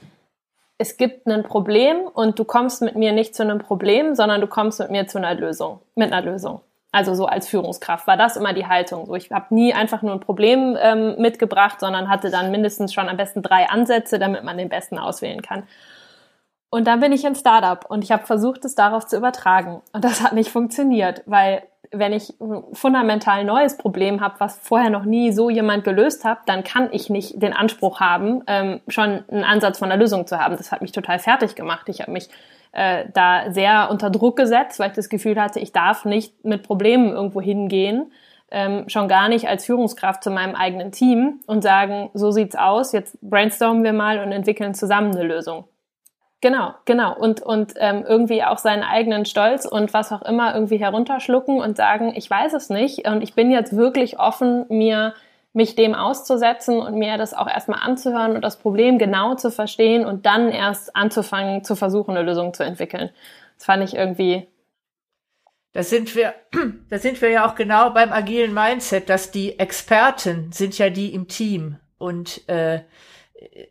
[0.78, 4.46] es gibt ein Problem und du kommst mit mir nicht zu einem Problem, sondern du
[4.46, 6.60] kommst mit mir zu einer Lösung, mit einer Lösung.
[6.92, 9.06] Also so als Führungskraft war das immer die Haltung.
[9.06, 13.08] So, ich habe nie einfach nur ein Problem ähm, mitgebracht, sondern hatte dann mindestens schon
[13.08, 15.64] am besten drei Ansätze, damit man den besten auswählen kann.
[16.70, 19.82] Und dann bin ich ein Startup und ich habe versucht, es darauf zu übertragen.
[19.92, 24.90] Und das hat nicht funktioniert, weil wenn ich ein fundamental neues Problem habe, was vorher
[24.90, 29.24] noch nie so jemand gelöst hat, dann kann ich nicht den Anspruch haben, ähm, schon
[29.28, 30.56] einen Ansatz von der Lösung zu haben.
[30.56, 31.88] Das hat mich total fertig gemacht.
[31.88, 32.28] Ich habe mich
[32.72, 36.62] äh, da sehr unter Druck gesetzt, weil ich das Gefühl hatte, ich darf nicht mit
[36.62, 38.12] Problemen irgendwo hingehen,
[38.50, 42.92] ähm, schon gar nicht als Führungskraft zu meinem eigenen Team und sagen, so sieht's aus,
[42.92, 45.64] jetzt brainstormen wir mal und entwickeln zusammen eine Lösung.
[46.46, 47.12] Genau, genau.
[47.12, 51.76] Und, und ähm, irgendwie auch seinen eigenen Stolz und was auch immer irgendwie herunterschlucken und
[51.76, 55.14] sagen, ich weiß es nicht und ich bin jetzt wirklich offen, mir
[55.54, 60.06] mich dem auszusetzen und mir das auch erstmal anzuhören und das Problem genau zu verstehen
[60.06, 63.10] und dann erst anzufangen zu versuchen, eine Lösung zu entwickeln.
[63.56, 64.46] Das fand ich irgendwie.
[65.72, 66.32] Da sind wir,
[66.90, 71.12] da sind wir ja auch genau beim agilen Mindset, dass die Experten sind ja die
[71.12, 72.82] im Team und äh,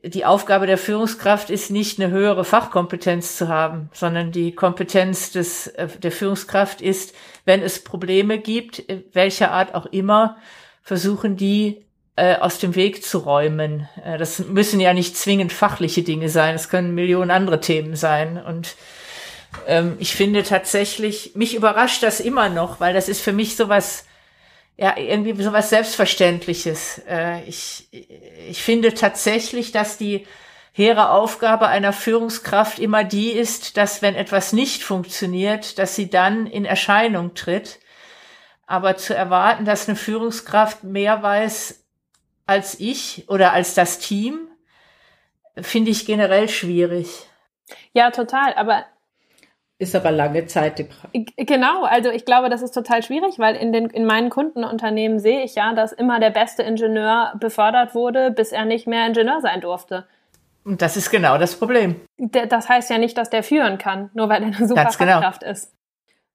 [0.03, 5.67] die Aufgabe der Führungskraft ist nicht eine höhere Fachkompetenz zu haben, sondern die Kompetenz des,
[5.67, 10.37] äh, der Führungskraft ist, wenn es Probleme gibt, welcher Art auch immer,
[10.83, 11.83] versuchen die
[12.15, 13.89] äh, aus dem Weg zu räumen.
[14.03, 18.41] Äh, das müssen ja nicht zwingend fachliche Dinge sein, es können Millionen andere Themen sein.
[18.41, 18.75] Und
[19.67, 24.05] ähm, ich finde tatsächlich, mich überrascht das immer noch, weil das ist für mich sowas,
[24.77, 27.01] ja, irgendwie so was Selbstverständliches.
[27.07, 27.87] Äh, ich,
[28.49, 30.27] ich finde tatsächlich, dass die
[30.73, 36.47] hehre Aufgabe einer Führungskraft immer die ist, dass wenn etwas nicht funktioniert, dass sie dann
[36.47, 37.79] in Erscheinung tritt.
[38.67, 41.85] Aber zu erwarten, dass eine Führungskraft mehr weiß
[42.45, 44.47] als ich oder als das Team,
[45.55, 47.07] finde ich generell schwierig.
[47.93, 48.53] Ja, total.
[48.55, 48.85] Aber
[49.85, 51.25] ist aber lange Zeit die Praxis.
[51.37, 55.43] Genau, also ich glaube, das ist total schwierig, weil in, den, in meinen Kundenunternehmen sehe
[55.43, 59.61] ich ja, dass immer der beste Ingenieur befördert wurde, bis er nicht mehr Ingenieur sein
[59.61, 60.05] durfte.
[60.63, 62.01] Und das ist genau das Problem.
[62.17, 65.13] Das heißt ja nicht, dass der führen kann, nur weil er eine super Ganz genau.
[65.13, 65.51] Fachkraft genau.
[65.51, 65.71] ist.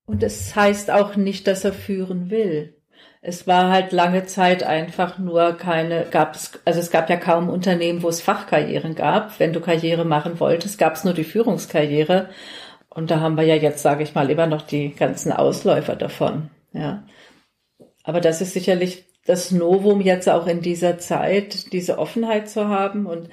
[0.07, 2.75] Und es heißt auch nicht, dass er führen will.
[3.23, 7.51] Es war halt lange Zeit einfach nur keine, gab es, also es gab ja kaum
[7.51, 9.39] Unternehmen, wo es Fachkarrieren gab.
[9.39, 12.31] Wenn du Karriere machen wolltest, gab es nur die Führungskarriere.
[12.93, 16.51] Und da haben wir ja jetzt, sage ich mal, immer noch die ganzen Ausläufer davon.
[16.73, 17.05] Ja.
[18.03, 23.07] Aber das ist sicherlich das Novum jetzt auch in dieser Zeit, diese Offenheit zu haben
[23.07, 23.29] und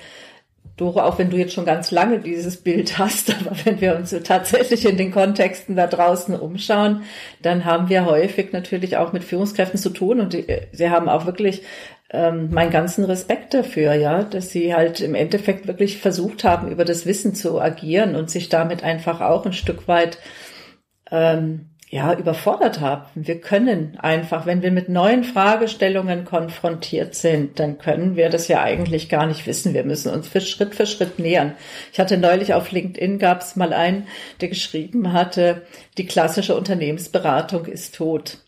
[0.76, 4.16] Doro, auch wenn du jetzt schon ganz lange dieses Bild hast, aber wenn wir uns
[4.24, 7.04] tatsächlich in den Kontexten da draußen umschauen,
[7.42, 11.26] dann haben wir häufig natürlich auch mit Führungskräften zu tun und die, sie haben auch
[11.26, 11.64] wirklich
[12.10, 16.86] ähm, meinen ganzen Respekt dafür, ja, dass sie halt im Endeffekt wirklich versucht haben, über
[16.86, 20.18] das Wissen zu agieren und sich damit einfach auch ein Stück weit
[21.12, 23.06] ähm, ja, überfordert haben.
[23.16, 28.62] Wir können einfach, wenn wir mit neuen Fragestellungen konfrontiert sind, dann können wir das ja
[28.62, 29.74] eigentlich gar nicht wissen.
[29.74, 31.56] Wir müssen uns für Schritt für Schritt nähern.
[31.94, 34.08] Ich hatte neulich auf LinkedIn gab es mal einen,
[34.42, 35.62] der geschrieben hatte,
[35.98, 38.40] die klassische Unternehmensberatung ist tot.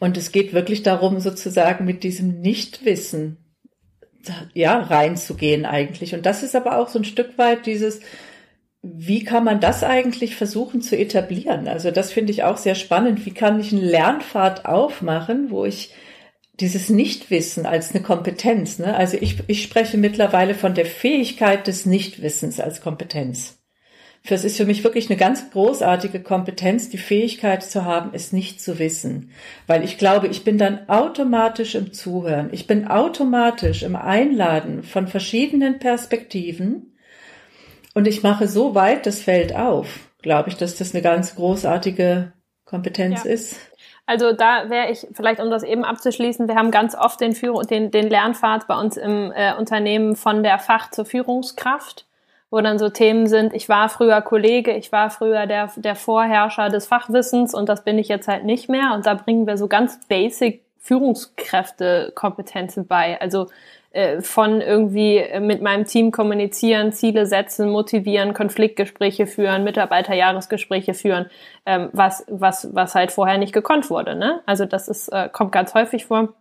[0.00, 3.36] Und es geht wirklich darum, sozusagen mit diesem Nichtwissen
[4.54, 6.14] ja, reinzugehen eigentlich.
[6.14, 8.00] Und das ist aber auch so ein Stück weit dieses,
[8.82, 11.68] wie kann man das eigentlich versuchen zu etablieren?
[11.68, 13.26] Also das finde ich auch sehr spannend.
[13.26, 15.94] Wie kann ich einen Lernpfad aufmachen, wo ich
[16.60, 18.96] dieses Nichtwissen als eine Kompetenz, ne?
[18.96, 23.57] also ich, ich spreche mittlerweile von der Fähigkeit des Nichtwissens als Kompetenz.
[24.26, 28.60] Das ist für mich wirklich eine ganz großartige Kompetenz, die Fähigkeit zu haben, es nicht
[28.60, 29.30] zu wissen.
[29.66, 32.50] Weil ich glaube, ich bin dann automatisch im Zuhören.
[32.52, 36.94] Ich bin automatisch im Einladen von verschiedenen Perspektiven
[37.94, 42.32] und ich mache so weit das Feld auf, glaube ich, dass das eine ganz großartige
[42.64, 43.30] Kompetenz ja.
[43.30, 43.56] ist.
[44.08, 47.66] Also da wäre ich, vielleicht um das eben abzuschließen, wir haben ganz oft den, Führung,
[47.66, 52.07] den, den Lernpfad bei uns im äh, Unternehmen von der Fach zur Führungskraft,
[52.50, 56.70] wo dann so Themen sind, ich war früher Kollege, ich war früher der, der Vorherrscher
[56.70, 58.92] des Fachwissens und das bin ich jetzt halt nicht mehr.
[58.94, 63.20] Und da bringen wir so ganz basic Führungskräfte-Kompetenzen bei.
[63.20, 63.48] Also
[63.90, 71.26] äh, von irgendwie mit meinem Team kommunizieren, Ziele setzen, motivieren, Konfliktgespräche führen, Mitarbeiterjahresgespräche führen,
[71.66, 74.14] ähm, was, was, was halt vorher nicht gekonnt wurde.
[74.14, 74.40] Ne?
[74.46, 76.34] Also das ist, äh, kommt ganz häufig vor.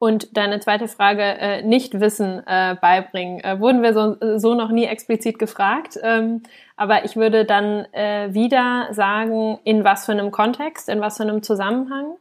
[0.00, 4.86] Und deine zweite Frage, äh, Nichtwissen äh, beibringen, äh, wurden wir so, so noch nie
[4.86, 5.98] explizit gefragt.
[6.02, 6.42] Ähm,
[6.74, 11.24] aber ich würde dann äh, wieder sagen, in was für einem Kontext, in was für
[11.24, 12.14] einem Zusammenhang.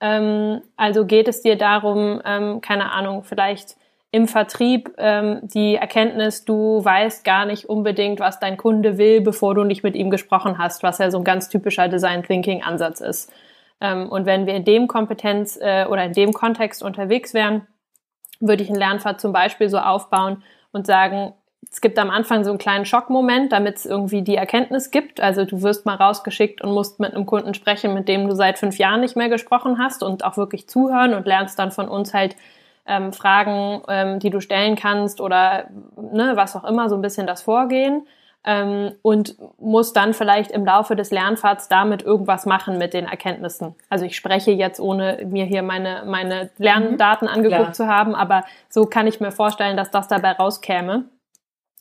[0.00, 3.76] Ähm, also geht es dir darum, ähm, keine Ahnung, vielleicht
[4.10, 9.54] im Vertrieb ähm, die Erkenntnis, du weißt gar nicht unbedingt, was dein Kunde will, bevor
[9.54, 13.00] du nicht mit ihm gesprochen hast, was ja so ein ganz typischer Design Thinking Ansatz
[13.00, 13.32] ist.
[13.80, 17.66] Ähm, und wenn wir in dem Kompetenz äh, oder in dem Kontext unterwegs wären,
[18.40, 21.34] würde ich einen Lernpfad zum Beispiel so aufbauen und sagen,
[21.70, 25.20] es gibt am Anfang so einen kleinen Schockmoment, damit es irgendwie die Erkenntnis gibt.
[25.20, 28.58] Also du wirst mal rausgeschickt und musst mit einem Kunden sprechen, mit dem du seit
[28.58, 32.12] fünf Jahren nicht mehr gesprochen hast und auch wirklich zuhören und lernst dann von uns
[32.14, 32.36] halt
[32.86, 37.26] ähm, Fragen, ähm, die du stellen kannst oder ne, was auch immer, so ein bisschen
[37.26, 38.06] das Vorgehen.
[38.46, 43.74] Ähm, und musst dann vielleicht im Laufe des Lernpfads damit irgendwas machen mit den Erkenntnissen.
[43.88, 47.72] Also ich spreche jetzt, ohne mir hier meine, meine Lerndaten mhm, angeguckt klar.
[47.72, 51.06] zu haben, aber so kann ich mir vorstellen, dass das dabei rauskäme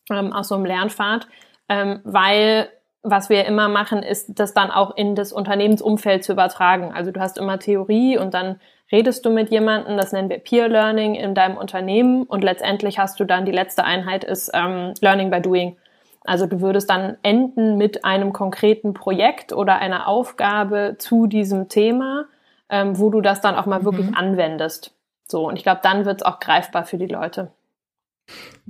[0.09, 1.27] ähm, aus so einem Lernpfad,
[1.67, 2.69] ähm, weil
[3.03, 6.93] was wir immer machen, ist, das dann auch in das Unternehmensumfeld zu übertragen.
[6.93, 10.69] Also du hast immer Theorie und dann redest du mit jemandem, das nennen wir Peer
[10.69, 15.29] Learning in deinem Unternehmen und letztendlich hast du dann die letzte Einheit ist ähm, Learning
[15.29, 15.77] by Doing.
[16.23, 22.25] Also du würdest dann enden mit einem konkreten Projekt oder einer Aufgabe zu diesem Thema,
[22.69, 23.85] ähm, wo du das dann auch mal mhm.
[23.85, 24.95] wirklich anwendest.
[25.27, 27.51] So, und ich glaube, dann wird es auch greifbar für die Leute.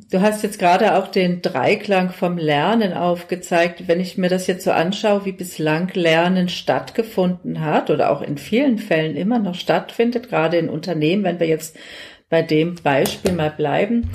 [0.10, 3.88] Du hast jetzt gerade auch den Dreiklang vom Lernen aufgezeigt.
[3.88, 8.40] Wenn ich mir das jetzt so anschaue, wie bislang Lernen stattgefunden hat oder auch in
[8.40, 11.78] vielen Fällen immer noch stattfindet, gerade in Unternehmen, wenn wir jetzt
[12.30, 14.10] bei dem Beispiel mal bleiben,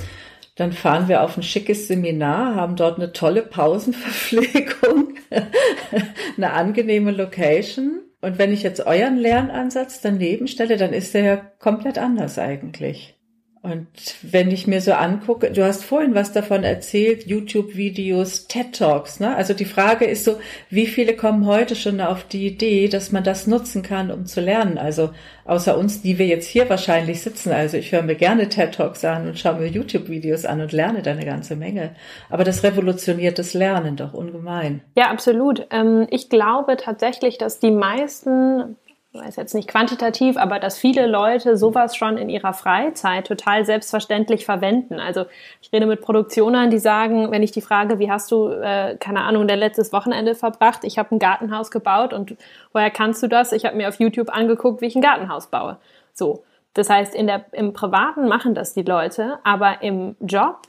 [0.59, 5.14] dann fahren wir auf ein schickes Seminar, haben dort eine tolle Pausenverpflegung,
[6.37, 8.01] eine angenehme Location.
[8.21, 13.18] Und wenn ich jetzt euren Lernansatz daneben stelle, dann ist der ja komplett anders eigentlich.
[13.62, 13.88] Und
[14.23, 19.35] wenn ich mir so angucke, du hast vorhin was davon erzählt, YouTube-Videos, TED-Talks, ne?
[19.35, 20.38] Also die Frage ist so,
[20.71, 24.40] wie viele kommen heute schon auf die Idee, dass man das nutzen kann, um zu
[24.40, 24.79] lernen?
[24.79, 25.11] Also
[25.44, 27.53] außer uns, die wir jetzt hier wahrscheinlich sitzen.
[27.53, 31.11] Also ich höre mir gerne TED-Talks an und schaue mir YouTube-Videos an und lerne da
[31.11, 31.97] eine ganze Menge.
[32.31, 34.83] Aber das revolutioniert das Lernen doch ungemein.
[34.97, 35.66] Ja, absolut.
[35.71, 38.77] Ähm, ich glaube tatsächlich, dass die meisten
[39.12, 44.44] weiß jetzt nicht quantitativ, aber dass viele Leute sowas schon in ihrer Freizeit total selbstverständlich
[44.44, 45.01] verwenden.
[45.01, 45.25] Also
[45.62, 49.23] ich rede mit Produktionern, die sagen, wenn ich die frage, wie hast du, äh, keine
[49.23, 50.85] Ahnung, der letztes Wochenende verbracht?
[50.85, 52.37] Ich habe ein Gartenhaus gebaut und
[52.73, 53.53] woher kannst du das?
[53.53, 55.79] Ich habe mir auf YouTube angeguckt, wie ich ein Gartenhaus baue.
[56.12, 56.44] So.
[56.75, 60.61] Das heißt, in der, im Privaten machen das die Leute, aber im Job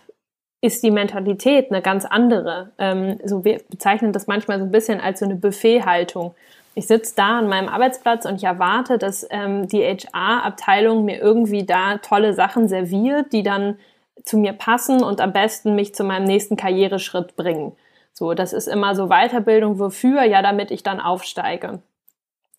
[0.61, 2.71] ist die Mentalität eine ganz andere.
[2.77, 6.35] Ähm, so wir bezeichnen das manchmal so ein bisschen als so eine Buffethaltung
[6.75, 11.65] ich sitze da an meinem Arbeitsplatz und ich erwarte, dass ähm, die HR-Abteilung mir irgendwie
[11.65, 13.77] da tolle Sachen serviert, die dann
[14.23, 17.75] zu mir passen und am besten mich zu meinem nächsten Karriereschritt bringen.
[18.13, 20.23] So, das ist immer so Weiterbildung, wofür?
[20.23, 21.81] Ja, damit ich dann aufsteige.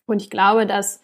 [0.05, 1.01] Und ich glaube, dass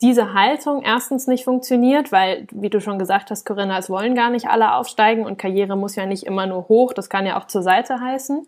[0.00, 4.30] diese Haltung erstens nicht funktioniert, weil, wie du schon gesagt hast, Corinna, es wollen gar
[4.30, 7.46] nicht alle aufsteigen und Karriere muss ja nicht immer nur hoch, das kann ja auch
[7.46, 8.46] zur Seite heißen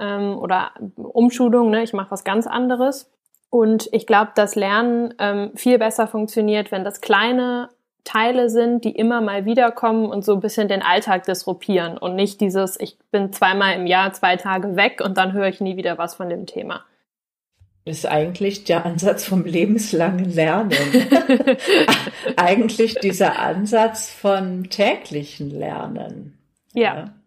[0.00, 1.82] ähm, oder Umschulung, ne?
[1.82, 3.10] ich mache was ganz anderes.
[3.50, 7.70] Und ich glaube, dass Lernen ähm, viel besser funktioniert, wenn das kleine
[8.04, 12.40] Teile sind, die immer mal wiederkommen und so ein bisschen den Alltag disruptieren und nicht
[12.40, 15.98] dieses, ich bin zweimal im Jahr zwei Tage weg und dann höre ich nie wieder
[15.98, 16.84] was von dem Thema.
[17.84, 20.72] Das ist eigentlich der Ansatz vom lebenslangen Lernen.
[22.36, 26.38] eigentlich dieser Ansatz von täglichen Lernen.
[26.74, 26.94] ja.
[26.94, 27.17] ja.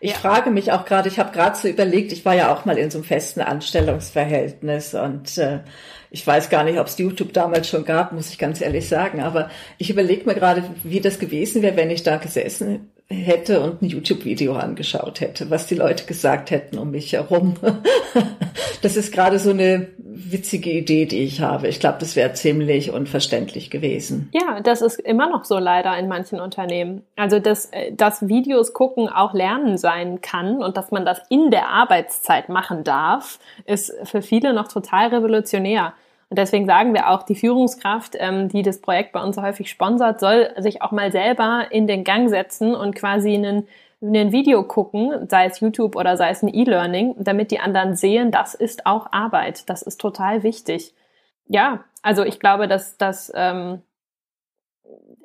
[0.00, 0.16] Ich ja.
[0.16, 2.90] frage mich auch gerade, ich habe gerade so überlegt, ich war ja auch mal in
[2.90, 5.60] so einem festen Anstellungsverhältnis und äh,
[6.10, 9.20] ich weiß gar nicht, ob es YouTube damals schon gab, muss ich ganz ehrlich sagen,
[9.20, 13.82] aber ich überlege mir gerade, wie das gewesen wäre, wenn ich da gesessen hätte und
[13.82, 17.56] ein YouTube-Video angeschaut hätte, was die Leute gesagt hätten um mich herum.
[18.82, 21.66] das ist gerade so eine witzige Idee, die ich habe.
[21.66, 24.30] Ich glaube, das wäre ziemlich unverständlich gewesen.
[24.32, 27.02] Ja, das ist immer noch so leider in manchen Unternehmen.
[27.16, 31.50] Also, dass, äh, dass Videos gucken auch Lernen sein kann und dass man das in
[31.50, 35.94] der Arbeitszeit machen darf, ist für viele noch total revolutionär.
[36.30, 40.20] Und deswegen sagen wir auch, die Führungskraft, ähm, die das Projekt bei uns häufig sponsert,
[40.20, 43.66] soll sich auch mal selber in den Gang setzen und quasi einen
[44.02, 48.30] ein Video gucken, sei es YouTube oder sei es ein E-Learning, damit die anderen sehen,
[48.30, 49.68] das ist auch Arbeit.
[49.68, 50.94] Das ist total wichtig.
[51.46, 53.82] Ja, also ich glaube, dass, dass, ähm,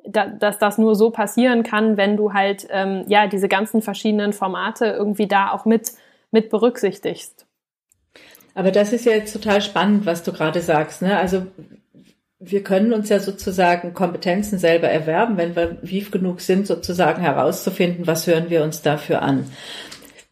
[0.04, 4.32] da, dass das nur so passieren kann, wenn du halt ähm, ja diese ganzen verschiedenen
[4.32, 5.92] Formate irgendwie da auch mit,
[6.30, 7.45] mit berücksichtigst.
[8.56, 11.02] Aber das ist ja jetzt total spannend, was du gerade sagst.
[11.02, 11.18] Ne?
[11.18, 11.46] Also
[12.38, 18.06] wir können uns ja sozusagen Kompetenzen selber erwerben, wenn wir wief genug sind, sozusagen herauszufinden,
[18.06, 19.46] was hören wir uns dafür an.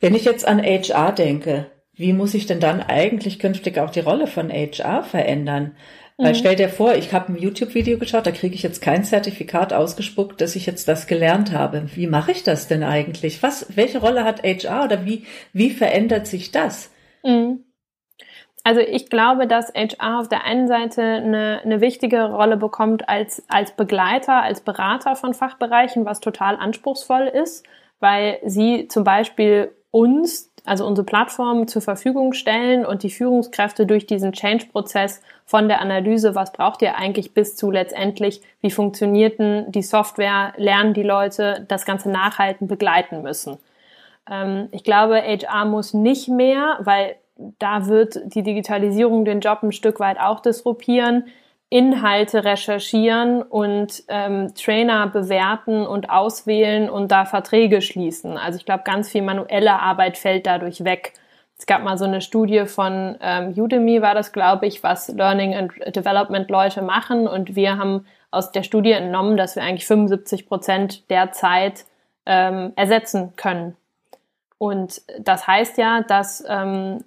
[0.01, 4.01] Wenn ich jetzt an HR denke, wie muss ich denn dann eigentlich künftig auch die
[4.01, 5.73] Rolle von HR verändern?
[6.17, 6.37] Weil mhm.
[6.37, 10.41] stell dir vor, ich habe ein YouTube-Video geschaut, da kriege ich jetzt kein Zertifikat ausgespuckt,
[10.41, 11.89] dass ich jetzt das gelernt habe.
[11.95, 13.43] Wie mache ich das denn eigentlich?
[13.43, 16.91] Was, welche Rolle hat HR oder wie, wie verändert sich das?
[17.23, 17.65] Mhm.
[18.67, 23.45] Also ich glaube, dass HR auf der einen Seite eine, eine wichtige Rolle bekommt als,
[23.49, 27.67] als Begleiter, als Berater von Fachbereichen, was total anspruchsvoll ist,
[28.01, 34.07] weil sie zum Beispiel uns, also unsere Plattform zur Verfügung stellen und die Führungskräfte durch
[34.07, 39.71] diesen Change-Prozess von der Analyse, was braucht ihr eigentlich, bis zu letztendlich, wie funktioniert denn
[39.73, 43.59] die Software, lernen die Leute, das Ganze nachhalten, begleiten müssen.
[44.29, 49.73] Ähm, ich glaube, HR muss nicht mehr, weil da wird die Digitalisierung den Job ein
[49.73, 51.25] Stück weit auch disruptieren.
[51.71, 58.37] Inhalte recherchieren und ähm, Trainer bewerten und auswählen und da Verträge schließen.
[58.37, 61.15] Also ich glaube, ganz viel manuelle Arbeit fällt dadurch weg.
[61.59, 65.55] Es gab mal so eine Studie von ähm, Udemy, war das, glaube ich, was Learning
[65.55, 67.27] and Development Leute machen.
[67.27, 71.87] Und wir haben aus der Studie entnommen, dass wir eigentlich 75 Prozent der Zeit
[72.27, 73.77] ähm, ersetzen können.
[74.59, 77.05] Und das heißt ja, dass ähm,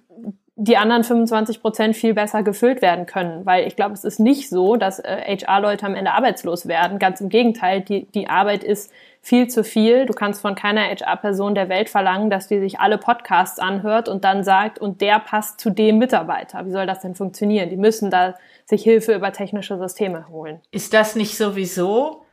[0.60, 3.46] die anderen 25 Prozent viel besser gefüllt werden können.
[3.46, 6.98] Weil ich glaube, es ist nicht so, dass äh, HR-Leute am Ende arbeitslos werden.
[6.98, 8.90] Ganz im Gegenteil, die, die Arbeit ist
[9.22, 10.04] viel zu viel.
[10.04, 14.24] Du kannst von keiner HR-Person der Welt verlangen, dass die sich alle Podcasts anhört und
[14.24, 16.66] dann sagt, und der passt zu dem Mitarbeiter.
[16.66, 17.70] Wie soll das denn funktionieren?
[17.70, 18.34] Die müssen da
[18.66, 20.60] sich Hilfe über technische Systeme holen.
[20.72, 22.24] Ist das nicht sowieso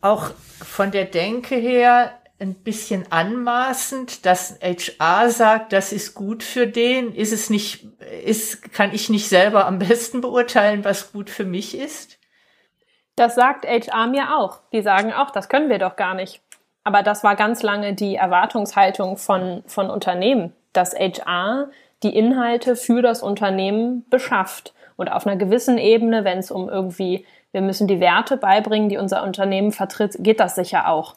[0.00, 0.30] auch
[0.62, 2.10] von der Denke her
[2.44, 7.14] ein bisschen anmaßend, dass HR sagt, das ist gut für den?
[7.14, 7.86] Ist es nicht,
[8.24, 12.18] ist, kann ich nicht selber am besten beurteilen, was gut für mich ist?
[13.16, 14.60] Das sagt HR mir auch.
[14.72, 16.40] Die sagen auch, das können wir doch gar nicht.
[16.84, 21.70] Aber das war ganz lange die Erwartungshaltung von, von Unternehmen, dass HR
[22.02, 24.74] die Inhalte für das Unternehmen beschafft.
[24.96, 28.98] Und auf einer gewissen Ebene, wenn es um irgendwie, wir müssen die Werte beibringen, die
[28.98, 31.16] unser Unternehmen vertritt, geht das sicher auch.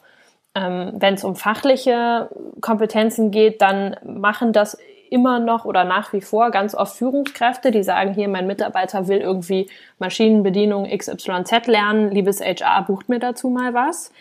[0.58, 2.28] Ähm, Wenn es um fachliche
[2.60, 4.78] Kompetenzen geht, dann machen das
[5.10, 9.18] immer noch oder nach wie vor ganz oft Führungskräfte, die sagen, hier, mein Mitarbeiter will
[9.18, 9.68] irgendwie
[9.98, 14.12] Maschinenbedienung XYZ lernen, liebes HR, bucht mir dazu mal was.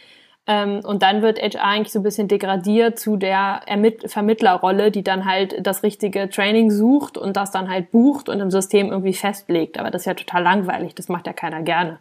[0.47, 5.03] Ähm, und dann wird HR eigentlich so ein bisschen degradiert zu der Ermitt Vermittlerrolle, die
[5.03, 9.13] dann halt das richtige Training sucht und das dann halt bucht und im System irgendwie
[9.13, 9.77] festlegt.
[9.77, 11.99] Aber das ist ja total langweilig, das macht ja keiner gerne.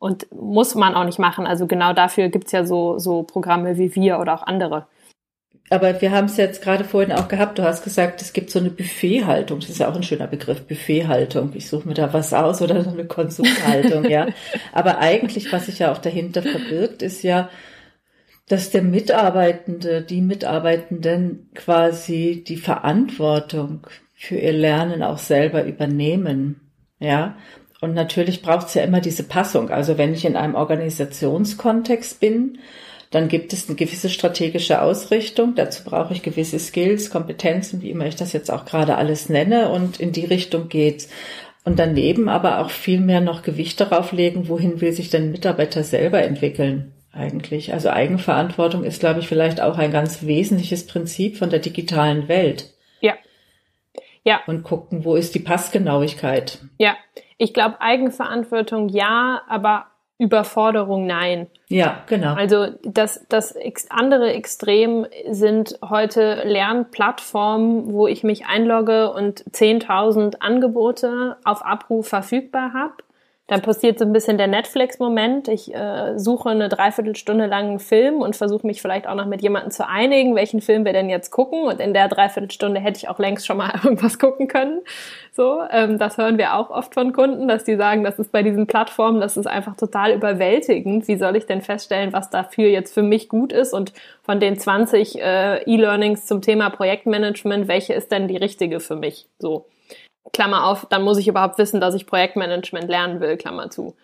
[0.00, 1.46] Und muss man auch nicht machen.
[1.46, 4.86] Also genau dafür gibt's ja so, so Programme wie wir oder auch andere.
[5.72, 7.58] Aber wir haben es jetzt gerade vorhin auch gehabt.
[7.58, 9.60] Du hast gesagt, es gibt so eine Buffethaltung.
[9.60, 11.52] Das ist ja auch ein schöner Begriff, Buffethaltung.
[11.54, 14.26] Ich suche mir da was aus oder so eine Konsumhaltung, ja.
[14.72, 17.50] Aber eigentlich, was sich ja auch dahinter verbirgt, ist ja,
[18.48, 26.60] dass der Mitarbeitende, die Mitarbeitenden quasi die Verantwortung für ihr Lernen auch selber übernehmen.
[26.98, 27.36] Ja,
[27.80, 29.70] und natürlich braucht es ja immer diese Passung.
[29.70, 32.58] Also wenn ich in einem Organisationskontext bin,
[33.10, 35.54] dann gibt es eine gewisse strategische Ausrichtung.
[35.56, 39.70] Dazu brauche ich gewisse Skills, Kompetenzen, wie immer ich das jetzt auch gerade alles nenne.
[39.70, 41.08] Und in die Richtung geht's.
[41.64, 45.82] Und daneben aber auch viel mehr noch Gewicht darauf legen, wohin will sich denn Mitarbeiter
[45.82, 47.72] selber entwickeln eigentlich.
[47.72, 52.72] Also Eigenverantwortung ist, glaube ich, vielleicht auch ein ganz wesentliches Prinzip von der digitalen Welt.
[53.00, 53.14] Ja.
[54.24, 54.40] Ja.
[54.46, 56.58] Und gucken, wo ist die Passgenauigkeit.
[56.78, 56.96] Ja.
[57.42, 59.86] Ich glaube, Eigenverantwortung ja, aber
[60.18, 61.46] Überforderung nein.
[61.68, 62.34] Ja, genau.
[62.34, 63.56] Also das, das
[63.88, 72.74] andere Extrem sind heute Lernplattformen, wo ich mich einlogge und 10.000 Angebote auf Abruf verfügbar
[72.74, 72.92] habe
[73.50, 75.48] dann passiert so ein bisschen der Netflix-Moment.
[75.48, 79.42] Ich äh, suche eine Dreiviertelstunde lang einen Film und versuche mich vielleicht auch noch mit
[79.42, 81.64] jemandem zu einigen, welchen Film wir denn jetzt gucken.
[81.64, 84.82] Und in der Dreiviertelstunde hätte ich auch längst schon mal irgendwas gucken können.
[85.32, 88.44] So, ähm, das hören wir auch oft von Kunden, dass die sagen, das ist bei
[88.44, 91.08] diesen Plattformen, das ist einfach total überwältigend.
[91.08, 93.74] Wie soll ich denn feststellen, was dafür jetzt für mich gut ist?
[93.74, 93.92] Und
[94.22, 99.26] von den 20 äh, E-Learnings zum Thema Projektmanagement, welche ist denn die richtige für mich?
[99.40, 99.66] So.
[100.32, 103.96] Klammer auf, dann muss ich überhaupt wissen, dass ich Projektmanagement lernen will, Klammer zu.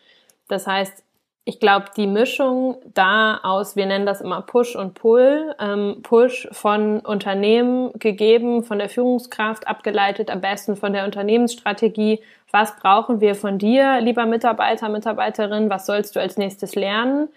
[0.49, 1.03] Das heißt,
[1.49, 6.49] ich glaube, die Mischung da aus, wir nennen das immer Push und Pull, ähm, Push
[6.51, 12.21] von Unternehmen gegeben, von der Führungskraft abgeleitet, am besten von der Unternehmensstrategie.
[12.51, 15.71] Was brauchen wir von dir, lieber Mitarbeiter, Mitarbeiterin?
[15.71, 17.29] Was sollst du als nächstes lernen?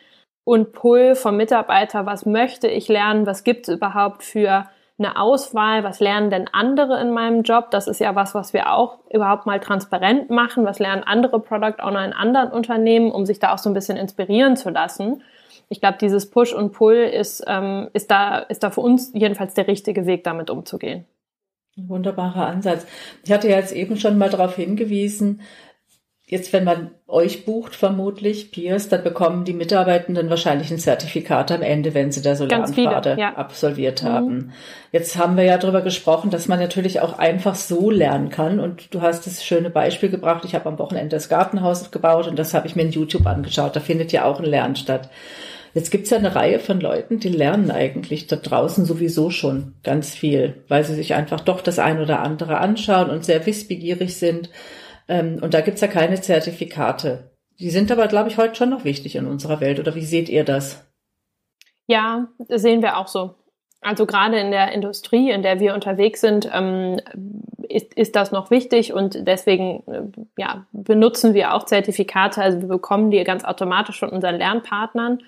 [0.43, 3.27] Und Pull vom Mitarbeiter, was möchte ich lernen?
[3.27, 4.65] Was gibt es überhaupt für
[4.99, 7.71] eine Auswahl, was lernen denn andere in meinem Job?
[7.71, 10.65] Das ist ja was, was wir auch überhaupt mal transparent machen.
[10.65, 13.97] Was lernen andere Product Owner in anderen Unternehmen, um sich da auch so ein bisschen
[13.97, 15.23] inspirieren zu lassen?
[15.69, 19.53] Ich glaube, dieses Push und Pull ist, ähm, ist, da, ist da für uns jedenfalls
[19.53, 21.05] der richtige Weg, damit umzugehen.
[21.77, 22.85] Wunderbarer Ansatz.
[23.23, 25.41] Ich hatte ja jetzt eben schon mal darauf hingewiesen,
[26.31, 31.63] Jetzt, wenn man euch bucht, vermutlich, Piers, dann bekommen die Mitarbeitenden wahrscheinlich ein Zertifikat am
[31.63, 33.33] Ende, wenn sie da so Lernpfade ja.
[33.33, 34.07] absolviert mhm.
[34.07, 34.51] haben.
[34.91, 38.59] Jetzt haben wir ja darüber gesprochen, dass man natürlich auch einfach so lernen kann.
[38.59, 40.45] Und du hast das schöne Beispiel gebracht.
[40.45, 43.75] Ich habe am Wochenende das Gartenhaus gebaut und das habe ich mir in YouTube angeschaut.
[43.75, 45.09] Da findet ja auch ein Lernen statt.
[45.73, 50.13] Jetzt gibt's ja eine Reihe von Leuten, die lernen eigentlich da draußen sowieso schon ganz
[50.13, 54.51] viel, weil sie sich einfach doch das ein oder andere anschauen und sehr wissbegierig sind
[55.09, 57.31] ähm, und da gibt's ja keine Zertifikate.
[57.59, 59.79] Die sind aber, glaube ich, heute schon noch wichtig in unserer Welt.
[59.79, 60.85] Oder wie seht ihr das?
[61.87, 63.35] Ja, das sehen wir auch so.
[63.81, 66.99] Also gerade in der Industrie, in der wir unterwegs sind, ähm,
[67.67, 70.01] ist, ist das noch wichtig und deswegen äh,
[70.37, 72.41] ja, benutzen wir auch Zertifikate.
[72.41, 75.19] Also wir bekommen die ganz automatisch von unseren Lernpartnern,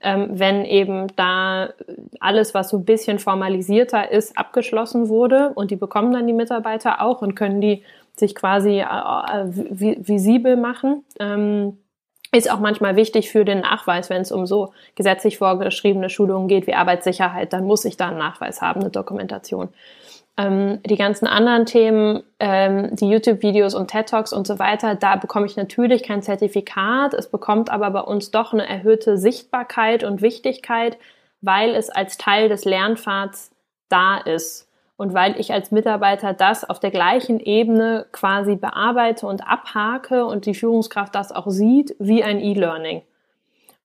[0.00, 1.70] ähm, wenn eben da
[2.18, 7.02] alles, was so ein bisschen formalisierter ist, abgeschlossen wurde und die bekommen dann die Mitarbeiter
[7.02, 7.84] auch und können die
[8.16, 11.04] sich quasi äh, äh visibel machen.
[11.18, 11.78] Ähm,
[12.32, 16.66] ist auch manchmal wichtig für den Nachweis, wenn es um so gesetzlich vorgeschriebene Schulungen geht
[16.66, 19.70] wie Arbeitssicherheit, dann muss ich da einen Nachweis haben, eine Dokumentation.
[20.36, 25.46] Ähm, die ganzen anderen Themen, ähm, die YouTube-Videos und TED-Talks und so weiter, da bekomme
[25.46, 27.14] ich natürlich kein Zertifikat.
[27.14, 30.98] Es bekommt aber bei uns doch eine erhöhte Sichtbarkeit und Wichtigkeit,
[31.40, 33.50] weil es als Teil des Lernpfads
[33.88, 34.69] da ist
[35.00, 40.44] und weil ich als Mitarbeiter das auf der gleichen Ebene quasi bearbeite und abhake und
[40.44, 43.00] die Führungskraft das auch sieht wie ein E-Learning.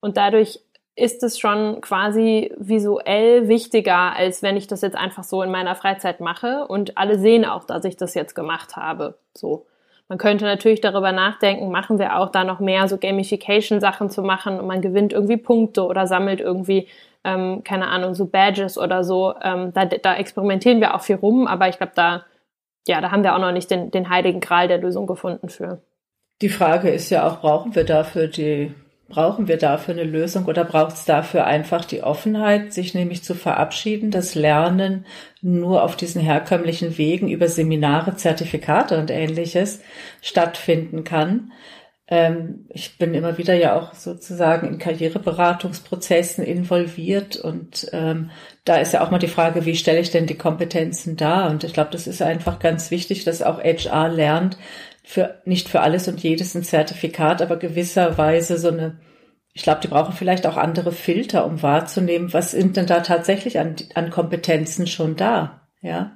[0.00, 0.60] Und dadurch
[0.94, 5.74] ist es schon quasi visuell wichtiger, als wenn ich das jetzt einfach so in meiner
[5.74, 9.16] Freizeit mache und alle sehen auch, dass ich das jetzt gemacht habe.
[9.32, 9.64] So.
[10.08, 14.60] Man könnte natürlich darüber nachdenken, machen wir auch da noch mehr so Gamification-Sachen zu machen
[14.60, 16.86] und man gewinnt irgendwie Punkte oder sammelt irgendwie
[17.26, 19.34] ähm, keine Ahnung, so Badges oder so.
[19.42, 22.24] Ähm, da, da experimentieren wir auch viel rum, aber ich glaube, da,
[22.86, 25.82] ja, da haben wir auch noch nicht den, den heiligen Gral der Lösung gefunden für.
[26.40, 28.72] Die Frage ist ja auch, brauchen wir dafür die,
[29.08, 33.34] brauchen wir dafür eine Lösung oder braucht es dafür einfach die Offenheit, sich nämlich zu
[33.34, 35.06] verabschieden, dass Lernen
[35.42, 39.80] nur auf diesen herkömmlichen Wegen über Seminare, Zertifikate und ähnliches
[40.22, 41.52] stattfinden kann?
[42.08, 48.30] Ähm, ich bin immer wieder ja auch sozusagen in Karriereberatungsprozessen involviert und ähm,
[48.64, 51.50] da ist ja auch mal die Frage, wie stelle ich denn die Kompetenzen dar?
[51.50, 54.56] Und ich glaube, das ist einfach ganz wichtig, dass auch HR lernt,
[55.06, 58.98] für nicht für alles und jedes ein Zertifikat, aber gewisserweise so eine
[59.54, 63.58] ich glaube, die brauchen vielleicht auch andere Filter, um wahrzunehmen, was sind denn da tatsächlich
[63.58, 66.10] an, an Kompetenzen schon da, ja.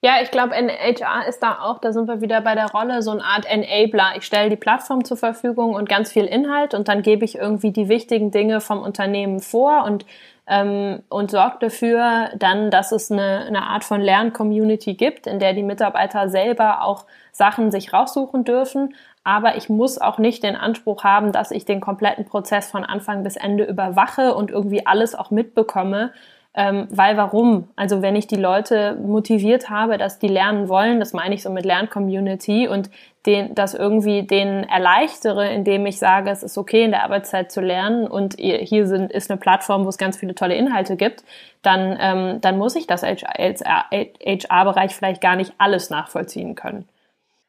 [0.00, 3.10] Ja, ich glaube, HR ist da auch, da sind wir wieder bei der Rolle, so
[3.10, 4.12] eine Art Enabler.
[4.16, 7.72] Ich stelle die Plattform zur Verfügung und ganz viel Inhalt und dann gebe ich irgendwie
[7.72, 10.06] die wichtigen Dinge vom Unternehmen vor und,
[10.46, 15.52] ähm, und sorge dafür dann, dass es eine, eine Art von Lern-Community gibt, in der
[15.52, 18.94] die Mitarbeiter selber auch Sachen sich raussuchen dürfen.
[19.24, 23.24] Aber ich muss auch nicht den Anspruch haben, dass ich den kompletten Prozess von Anfang
[23.24, 26.12] bis Ende überwache und irgendwie alles auch mitbekomme,
[26.58, 27.68] ähm, weil warum?
[27.76, 31.50] Also wenn ich die Leute motiviert habe, dass die lernen wollen, das meine ich so
[31.50, 32.88] mit Lerncommunity und
[33.26, 37.60] den, das irgendwie denen erleichtere, indem ich sage, es ist okay, in der Arbeitszeit zu
[37.60, 41.24] lernen und hier sind, ist eine Plattform, wo es ganz viele tolle Inhalte gibt,
[41.62, 46.88] dann, ähm, dann muss ich das HR-Bereich vielleicht gar nicht alles nachvollziehen können.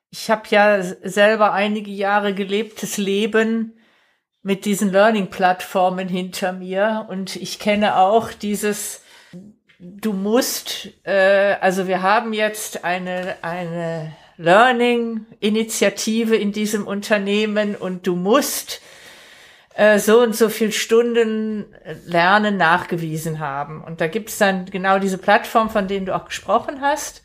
[0.09, 3.77] Ich habe ja selber einige Jahre gelebtes Leben
[4.41, 9.03] mit diesen Learning-Plattformen hinter mir und ich kenne auch dieses,
[9.79, 18.15] du musst, äh, also wir haben jetzt eine, eine Learning-Initiative in diesem Unternehmen und du
[18.15, 18.81] musst
[19.75, 21.65] äh, so und so viel Stunden
[22.05, 23.83] Lernen nachgewiesen haben.
[23.83, 27.23] Und da gibt's dann genau diese Plattform, von denen du auch gesprochen hast.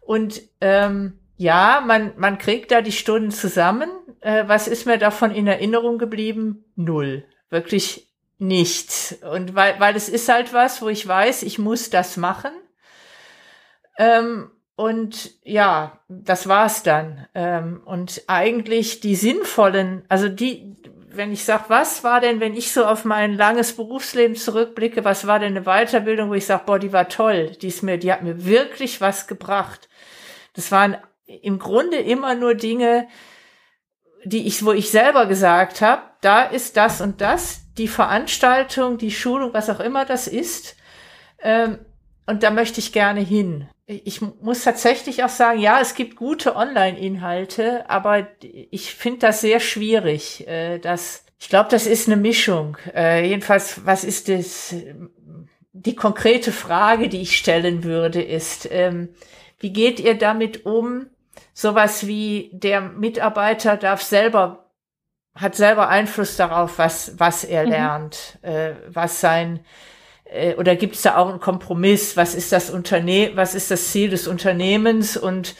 [0.00, 3.90] Und ähm, ja, man, man kriegt da die Stunden zusammen.
[4.20, 6.64] Äh, was ist mir davon in Erinnerung geblieben?
[6.76, 7.24] Null.
[7.50, 9.16] Wirklich nichts.
[9.30, 12.52] Und weil, weil es ist halt was, wo ich weiß, ich muss das machen.
[13.98, 17.26] Ähm, und ja, das war's dann.
[17.34, 20.76] Ähm, und eigentlich die sinnvollen, also die,
[21.10, 25.26] wenn ich sage, was war denn, wenn ich so auf mein langes Berufsleben zurückblicke, was
[25.26, 28.12] war denn eine Weiterbildung, wo ich sage, boah, die war toll, die ist mir, die
[28.12, 29.88] hat mir wirklich was gebracht.
[30.54, 30.96] Das waren
[31.26, 33.08] im Grunde immer nur Dinge,
[34.24, 39.10] die ich, wo ich selber gesagt habe, da ist das und das, die Veranstaltung, die
[39.10, 40.76] Schulung, was auch immer das ist.
[41.40, 41.78] Ähm,
[42.26, 43.68] und da möchte ich gerne hin.
[43.86, 49.60] Ich muss tatsächlich auch sagen, ja, es gibt gute Online-Inhalte, aber ich finde das sehr
[49.60, 50.46] schwierig.
[50.46, 52.76] Äh, dass, ich glaube, das ist eine Mischung.
[52.94, 54.74] Äh, jedenfalls, was ist das?
[55.74, 59.08] Die konkrete Frage, die ich stellen würde, ist, ähm,
[59.58, 61.06] wie geht ihr damit um?
[61.54, 64.70] Sowas wie der Mitarbeiter darf selber,
[65.34, 67.70] hat selber Einfluss darauf, was, was er mhm.
[67.70, 69.60] lernt, äh, was sein,
[70.32, 72.16] äh, oder gibt es da auch einen Kompromiss?
[72.16, 75.54] Was ist das Unternehmen, was ist das Ziel des Unternehmens und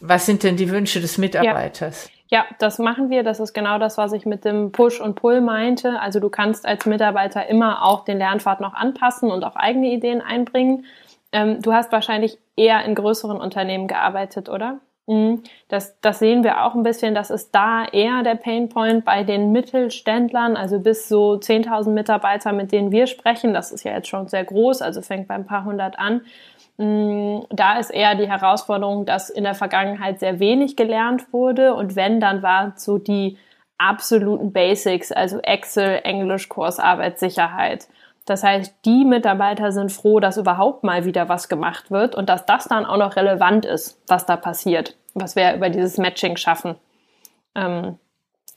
[0.00, 2.06] was sind denn die Wünsche des Mitarbeiters?
[2.06, 2.12] Ja.
[2.30, 3.22] Ja, das machen wir.
[3.22, 5.98] Das ist genau das, was ich mit dem Push und Pull meinte.
[5.98, 10.20] Also du kannst als Mitarbeiter immer auch den Lernpfad noch anpassen und auch eigene Ideen
[10.20, 10.84] einbringen.
[11.32, 14.78] Ähm, du hast wahrscheinlich eher in größeren Unternehmen gearbeitet, oder?
[15.08, 15.42] Mhm.
[15.68, 17.14] Das, das sehen wir auch ein bisschen.
[17.14, 22.72] Das ist da eher der Painpoint bei den Mittelständlern, also bis so 10.000 Mitarbeiter, mit
[22.72, 23.54] denen wir sprechen.
[23.54, 26.20] Das ist ja jetzt schon sehr groß, also fängt bei ein paar hundert an.
[26.76, 27.46] Mhm.
[27.48, 32.20] Da ist eher die Herausforderung, dass in der Vergangenheit sehr wenig gelernt wurde und wenn,
[32.20, 33.38] dann war so die
[33.78, 37.88] absoluten Basics, also Excel, Englisch, Kurs, Arbeitssicherheit.
[38.28, 42.44] Das heißt, die Mitarbeiter sind froh, dass überhaupt mal wieder was gemacht wird und dass
[42.44, 46.76] das dann auch noch relevant ist, was da passiert, was wir über dieses Matching schaffen.
[47.54, 47.98] Ähm,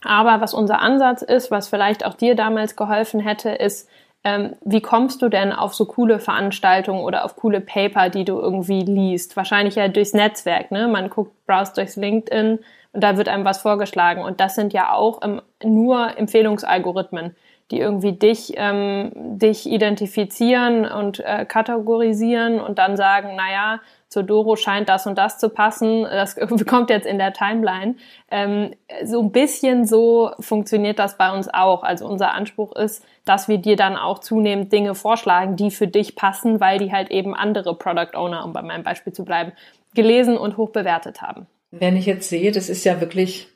[0.03, 3.87] aber was unser Ansatz ist, was vielleicht auch dir damals geholfen hätte, ist,
[4.23, 8.39] ähm, wie kommst du denn auf so coole Veranstaltungen oder auf coole Paper, die du
[8.39, 9.35] irgendwie liest?
[9.35, 10.87] Wahrscheinlich ja durchs Netzwerk, ne?
[10.87, 12.59] Man guckt, browst durchs LinkedIn
[12.93, 14.23] und da wird einem was vorgeschlagen.
[14.23, 17.35] Und das sind ja auch ähm, nur Empfehlungsalgorithmen
[17.71, 23.79] die irgendwie dich, ähm, dich identifizieren und äh, kategorisieren und dann sagen, naja,
[24.11, 26.35] zu Doro scheint das und das zu passen, das
[26.67, 27.95] kommt jetzt in der Timeline.
[28.29, 31.81] Ähm, so ein bisschen so funktioniert das bei uns auch.
[31.83, 36.17] Also unser Anspruch ist, dass wir dir dann auch zunehmend Dinge vorschlagen, die für dich
[36.17, 39.53] passen, weil die halt eben andere Product Owner, um bei meinem Beispiel zu bleiben,
[39.95, 41.47] gelesen und hoch bewertet haben.
[41.71, 43.47] Wenn ich jetzt sehe, das ist ja wirklich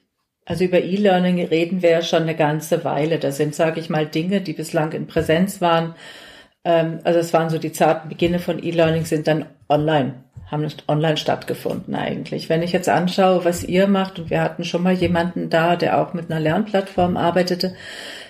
[0.47, 3.17] also über E-Learning reden wir ja schon eine ganze Weile.
[3.17, 5.95] Das sind, sage ich mal, Dinge, die bislang in Präsenz waren.
[6.63, 11.17] Ähm, also es waren so die zarten Beginne von E-Learning, sind dann online, haben online
[11.17, 12.49] stattgefunden eigentlich.
[12.49, 15.99] Wenn ich jetzt anschaue, was ihr macht, und wir hatten schon mal jemanden da, der
[15.99, 17.75] auch mit einer Lernplattform arbeitete,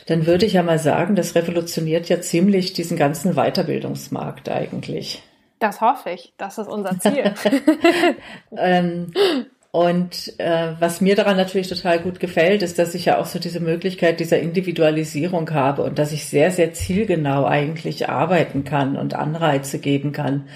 [0.07, 5.24] dann würde ich ja mal sagen, das revolutioniert ja ziemlich diesen ganzen Weiterbildungsmarkt eigentlich.
[5.59, 6.34] Das hoffe ich.
[6.38, 7.34] Das ist unser Ziel.
[8.57, 9.11] ähm,
[9.76, 13.39] und äh, was mir daran natürlich total gut gefällt, ist, dass ich ja auch so
[13.39, 19.16] diese Möglichkeit dieser Individualisierung habe und dass ich sehr, sehr zielgenau eigentlich arbeiten kann und
[19.16, 20.47] Anreize geben kann.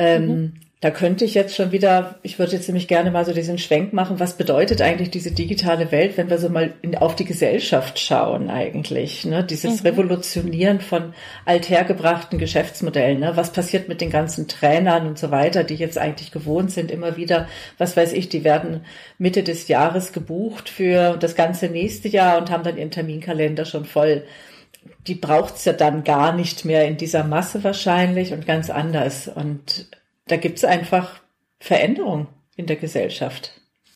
[0.00, 0.52] Ähm, mhm.
[0.82, 3.92] Da könnte ich jetzt schon wieder, ich würde jetzt nämlich gerne mal so diesen Schwenk
[3.92, 7.98] machen, was bedeutet eigentlich diese digitale Welt, wenn wir so mal in, auf die Gesellschaft
[7.98, 9.44] schauen eigentlich, ne?
[9.44, 9.88] Dieses mhm.
[9.88, 11.12] Revolutionieren von
[11.44, 13.32] althergebrachten Geschäftsmodellen, ne?
[13.34, 17.18] Was passiert mit den ganzen Trainern und so weiter, die jetzt eigentlich gewohnt sind, immer
[17.18, 17.46] wieder,
[17.76, 18.80] was weiß ich, die werden
[19.18, 23.84] Mitte des Jahres gebucht für das ganze nächste Jahr und haben dann ihren Terminkalender schon
[23.84, 24.24] voll
[25.06, 29.28] die braucht's ja dann gar nicht mehr in dieser Masse wahrscheinlich und ganz anders.
[29.28, 29.88] Und
[30.26, 31.20] da gibt es einfach
[31.58, 33.52] Veränderungen in der Gesellschaft.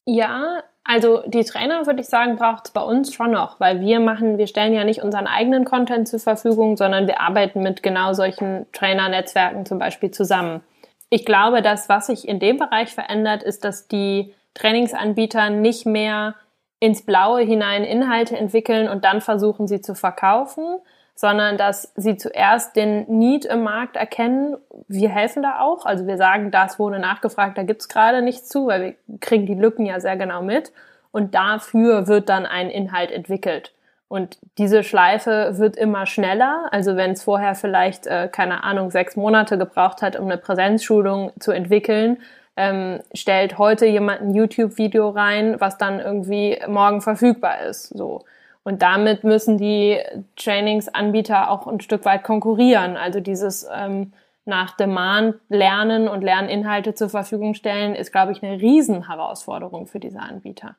[0.07, 4.01] Ja, also die Trainer, würde ich sagen, braucht es bei uns schon noch, weil wir
[4.01, 8.13] machen, wir stellen ja nicht unseren eigenen Content zur Verfügung, sondern wir arbeiten mit genau
[8.13, 10.63] solchen Trainer-Netzwerken zum Beispiel zusammen.
[11.09, 16.35] Ich glaube, dass was sich in dem Bereich verändert, ist, dass die Trainingsanbieter nicht mehr
[16.81, 20.79] ins Blaue hinein Inhalte entwickeln und dann versuchen, sie zu verkaufen,
[21.15, 24.57] sondern dass sie zuerst den Need im Markt erkennen.
[24.89, 25.87] Wir helfen da auch.
[25.87, 29.55] Also wir sagen, das wurde nachgefragt, da gibt's gerade nichts zu, weil wir kriegen die
[29.55, 30.73] Lücken ja sehr genau mit.
[31.13, 33.73] Und dafür wird dann ein Inhalt entwickelt.
[34.09, 36.69] Und diese Schleife wird immer schneller.
[36.73, 41.33] Also wenn es vorher vielleicht, äh, keine Ahnung, sechs Monate gebraucht hat, um eine Präsenzschulung
[41.39, 42.19] zu entwickeln,
[42.57, 47.89] ähm, stellt heute jemand ein YouTube-Video rein, was dann irgendwie morgen verfügbar ist.
[47.89, 48.25] So.
[48.63, 49.99] Und damit müssen die
[50.37, 52.97] Trainingsanbieter auch ein Stück weit konkurrieren.
[52.97, 54.13] Also dieses ähm,
[54.45, 60.21] nach Demand lernen und Lerninhalte zur Verfügung stellen, ist, glaube ich, eine Riesenherausforderung für diese
[60.21, 60.77] Anbieter.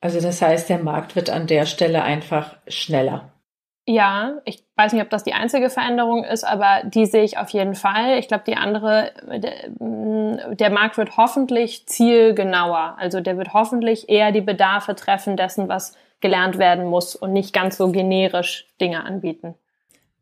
[0.00, 3.30] Also das heißt, der Markt wird an der Stelle einfach schneller.
[3.90, 7.48] Ja, ich weiß nicht, ob das die einzige Veränderung ist, aber die sehe ich auf
[7.48, 8.20] jeden Fall.
[8.20, 9.10] Ich glaube, die andere,
[9.80, 12.94] der Markt wird hoffentlich zielgenauer.
[13.00, 17.52] Also der wird hoffentlich eher die Bedarfe treffen dessen, was gelernt werden muss und nicht
[17.52, 19.56] ganz so generisch Dinge anbieten.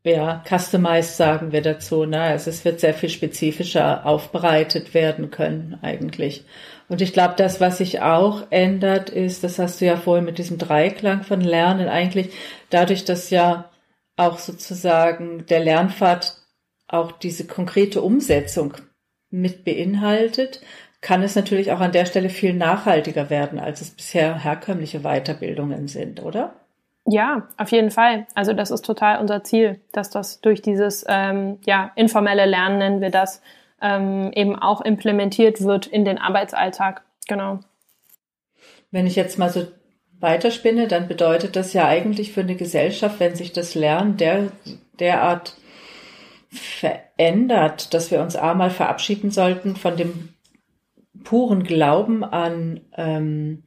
[0.03, 2.05] Ja, customized sagen wir dazu.
[2.05, 2.19] Ne?
[2.19, 6.43] Also es wird sehr viel spezifischer aufbereitet werden können eigentlich.
[6.87, 10.39] Und ich glaube, das, was sich auch ändert, ist, das hast du ja vorhin mit
[10.39, 12.31] diesem Dreiklang von Lernen eigentlich,
[12.69, 13.69] dadurch, dass ja
[14.15, 16.35] auch sozusagen der Lernpfad
[16.87, 18.73] auch diese konkrete Umsetzung
[19.29, 20.61] mit beinhaltet,
[21.01, 25.87] kann es natürlich auch an der Stelle viel nachhaltiger werden, als es bisher herkömmliche Weiterbildungen
[25.87, 26.55] sind, oder?
[27.05, 28.27] Ja, auf jeden Fall.
[28.35, 33.01] Also das ist total unser Ziel, dass das durch dieses ähm, ja, informelle Lernen, nennen
[33.01, 33.41] wir das,
[33.81, 37.03] ähm, eben auch implementiert wird in den Arbeitsalltag.
[37.27, 37.59] Genau.
[38.91, 39.67] Wenn ich jetzt mal so
[40.19, 44.51] weiterspinne, dann bedeutet das ja eigentlich für eine Gesellschaft, wenn sich das Lernen der,
[44.99, 45.55] derart
[46.49, 50.29] verändert, dass wir uns einmal verabschieden sollten von dem
[51.23, 53.63] puren Glauben an ähm,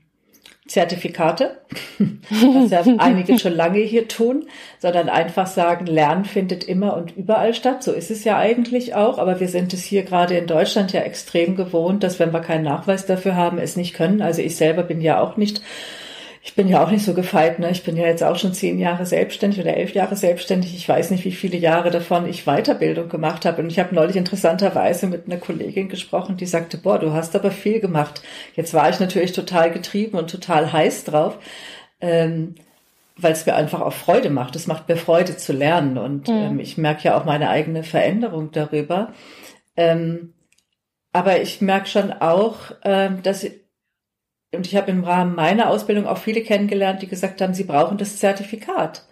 [0.67, 1.61] Zertifikate,
[1.99, 4.47] was ja einige schon lange hier tun,
[4.79, 7.83] sondern einfach sagen, Lernen findet immer und überall statt.
[7.83, 11.01] So ist es ja eigentlich auch, aber wir sind es hier gerade in Deutschland ja
[11.01, 14.23] extrem gewohnt, dass wenn wir keinen Nachweis dafür haben, es nicht können.
[14.23, 15.63] Also ich selber bin ja auch nicht
[16.45, 17.71] ich bin ja auch nicht so gefeit, ne?
[17.71, 20.75] Ich bin ja jetzt auch schon zehn Jahre selbstständig oder elf Jahre selbstständig.
[20.75, 23.63] Ich weiß nicht, wie viele Jahre davon ich Weiterbildung gemacht habe.
[23.63, 27.53] Und ich habe neulich interessanterweise mit einer Kollegin gesprochen, die sagte, boah, du hast aber
[27.53, 28.23] viel gemacht.
[28.57, 31.39] Jetzt war ich natürlich total getrieben und total heiß drauf.
[32.01, 32.57] Ähm,
[33.17, 34.57] weil es mir einfach auch Freude macht.
[34.57, 36.35] Es macht mir Freude zu lernen und mhm.
[36.35, 39.13] ähm, ich merke ja auch meine eigene Veränderung darüber.
[39.77, 40.35] Ähm,
[41.13, 43.47] aber ich merke schon auch, ähm, dass
[44.55, 47.97] und ich habe im Rahmen meiner Ausbildung auch viele kennengelernt, die gesagt haben, sie brauchen
[47.97, 49.03] das Zertifikat,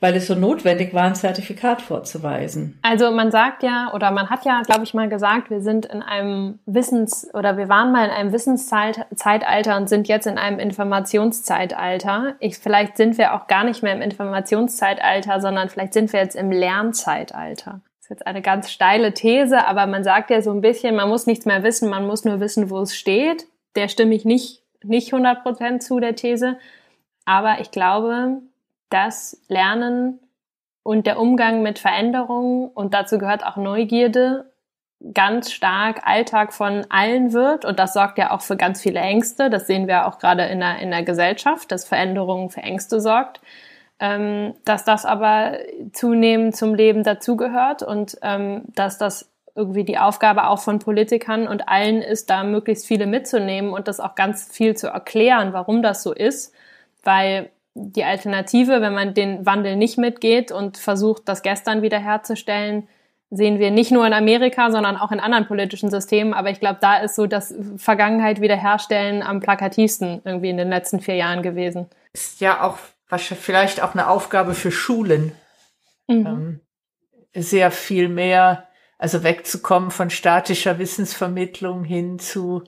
[0.00, 2.78] weil es so notwendig war, ein Zertifikat vorzuweisen.
[2.82, 6.02] Also man sagt ja, oder man hat ja, glaube ich, mal gesagt, wir sind in
[6.02, 12.34] einem Wissens- oder wir waren mal in einem Wissenszeitalter und sind jetzt in einem Informationszeitalter.
[12.40, 16.36] Ich, vielleicht sind wir auch gar nicht mehr im Informationszeitalter, sondern vielleicht sind wir jetzt
[16.36, 17.80] im Lernzeitalter.
[17.96, 21.08] Das ist jetzt eine ganz steile These, aber man sagt ja so ein bisschen, man
[21.08, 23.46] muss nichts mehr wissen, man muss nur wissen, wo es steht.
[23.74, 26.58] Der stimme ich nicht nicht 100% zu der These.
[27.24, 28.42] Aber ich glaube,
[28.90, 30.18] dass Lernen
[30.82, 34.52] und der Umgang mit Veränderungen und dazu gehört auch Neugierde
[35.14, 37.64] ganz stark Alltag von allen wird.
[37.64, 39.50] Und das sorgt ja auch für ganz viele Ängste.
[39.50, 43.40] Das sehen wir auch gerade in der, in der Gesellschaft, dass Veränderungen für Ängste sorgt.
[43.98, 45.58] Ähm, dass das aber
[45.92, 51.68] zunehmend zum Leben dazugehört und ähm, dass das irgendwie die Aufgabe auch von Politikern und
[51.68, 56.02] allen ist, da möglichst viele mitzunehmen und das auch ganz viel zu erklären, warum das
[56.02, 56.54] so ist,
[57.04, 62.88] weil die Alternative, wenn man den Wandel nicht mitgeht und versucht, das gestern wiederherzustellen,
[63.30, 66.34] sehen wir nicht nur in Amerika, sondern auch in anderen politischen Systemen.
[66.34, 71.00] Aber ich glaube, da ist so das Vergangenheit wiederherstellen am plakativsten irgendwie in den letzten
[71.00, 71.86] vier Jahren gewesen.
[72.12, 72.76] Ist ja auch
[73.08, 75.32] vielleicht auch eine Aufgabe für Schulen.
[76.08, 76.26] Mhm.
[76.26, 76.60] Ähm,
[77.34, 78.68] sehr viel mehr
[79.02, 82.62] also wegzukommen von statischer Wissensvermittlung hin zu,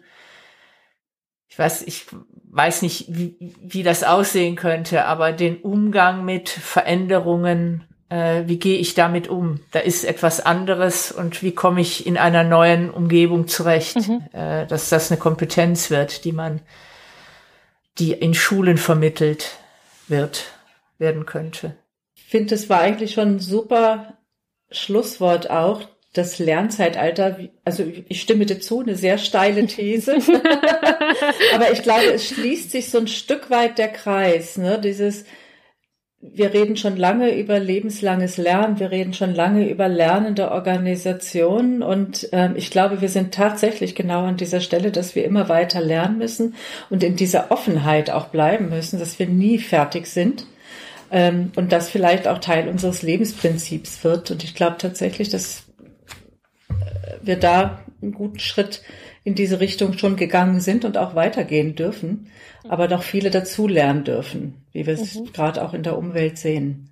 [1.47, 2.07] ich weiß, ich
[2.51, 8.79] weiß nicht, wie, wie das aussehen könnte, aber den Umgang mit Veränderungen, äh, wie gehe
[8.79, 9.61] ich damit um?
[9.71, 14.25] Da ist etwas anderes und wie komme ich in einer neuen Umgebung zurecht, mhm.
[14.33, 16.63] äh, dass das eine Kompetenz wird, die man,
[17.99, 19.59] die in Schulen vermittelt
[20.09, 20.47] wird,
[20.99, 21.77] werden könnte.
[22.17, 24.19] Ich finde, das war eigentlich schon ein super
[24.73, 25.83] Schlusswort auch,
[26.15, 30.17] das Lernzeitalter, also ich stimme dir zu, eine sehr steile These.
[31.55, 34.81] Aber ich glaube, es schließt sich so ein Stück weit der Kreis, ne?
[34.81, 35.25] Dieses,
[36.21, 42.29] wir reden schon lange über lebenslanges Lernen, wir reden schon lange über lernende Organisationen und
[42.31, 46.19] ähm, ich glaube, wir sind tatsächlich genau an dieser Stelle, dass wir immer weiter lernen
[46.19, 46.55] müssen
[46.91, 50.47] und in dieser Offenheit auch bleiben müssen, dass wir nie fertig sind
[51.11, 54.31] ähm, und das vielleicht auch Teil unseres Lebensprinzips wird.
[54.31, 55.64] Und ich glaube tatsächlich, dass
[57.23, 58.83] wir da einen guten Schritt
[59.25, 62.31] in diese Richtung schon gegangen sind und auch weitergehen dürfen,
[62.69, 65.33] aber doch viele dazulernen dürfen, wie wir es mhm.
[65.33, 66.91] gerade auch in der Umwelt sehen.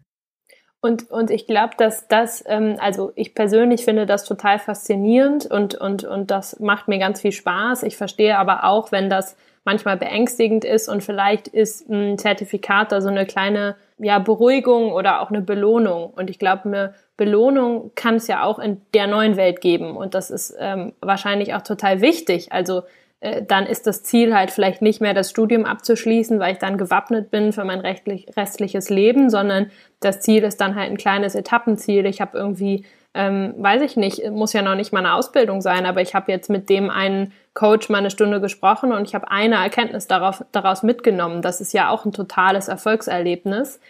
[0.81, 5.77] Und, und ich glaube, dass das, ähm, also ich persönlich finde das total faszinierend und,
[5.77, 7.85] und, und das macht mir ganz viel Spaß.
[7.85, 13.01] Ich verstehe aber auch, wenn das manchmal beängstigend ist und vielleicht ist ein Zertifikat da
[13.01, 16.11] so eine kleine ja, Beruhigung oder auch eine Belohnung.
[16.11, 19.97] Und ich glaube, eine Belohnung kann es ja auch in der neuen Welt geben.
[19.97, 22.53] Und das ist ähm, wahrscheinlich auch total wichtig.
[22.53, 22.83] Also
[23.21, 26.79] äh, dann ist das Ziel halt vielleicht nicht mehr das Studium abzuschließen, weil ich dann
[26.79, 31.37] gewappnet bin für mein rechtlich, restliches Leben, sondern das Ziel ist dann halt ein kleines
[31.37, 32.05] Etappenziel.
[32.07, 32.85] Ich habe irgendwie,
[33.15, 36.33] ähm, weiß ich nicht, muss ja noch nicht mal eine Ausbildung sein, aber ich habe
[36.33, 40.45] jetzt mit dem einen Coach mal eine Stunde gesprochen und ich habe eine Erkenntnis darauf,
[40.53, 41.43] daraus mitgenommen.
[41.43, 43.81] Das ist ja auch ein totales Erfolgserlebnis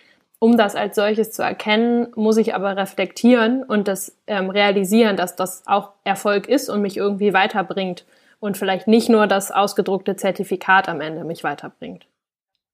[0.42, 5.36] um das als solches zu erkennen, muss ich aber reflektieren und das ähm, realisieren, dass
[5.36, 8.04] das auch Erfolg ist und mich irgendwie weiterbringt
[8.40, 12.06] und vielleicht nicht nur das ausgedruckte Zertifikat am Ende mich weiterbringt.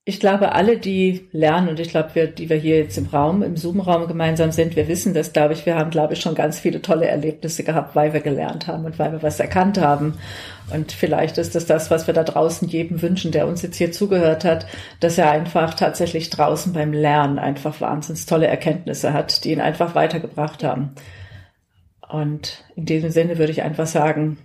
[0.09, 3.43] Ich glaube, alle, die lernen, und ich glaube, wir, die wir hier jetzt im Raum,
[3.43, 6.59] im Zoom-Raum gemeinsam sind, wir wissen das, glaube ich, wir haben, glaube ich, schon ganz
[6.59, 10.15] viele tolle Erlebnisse gehabt, weil wir gelernt haben und weil wir was erkannt haben.
[10.73, 13.93] Und vielleicht ist das das, was wir da draußen jedem wünschen, der uns jetzt hier
[13.93, 14.67] zugehört hat,
[15.01, 19.95] dass er einfach tatsächlich draußen beim Lernen einfach wahnsinnig tolle Erkenntnisse hat, die ihn einfach
[19.95, 20.95] weitergebracht haben.
[22.09, 24.39] Und in diesem Sinne würde ich einfach sagen,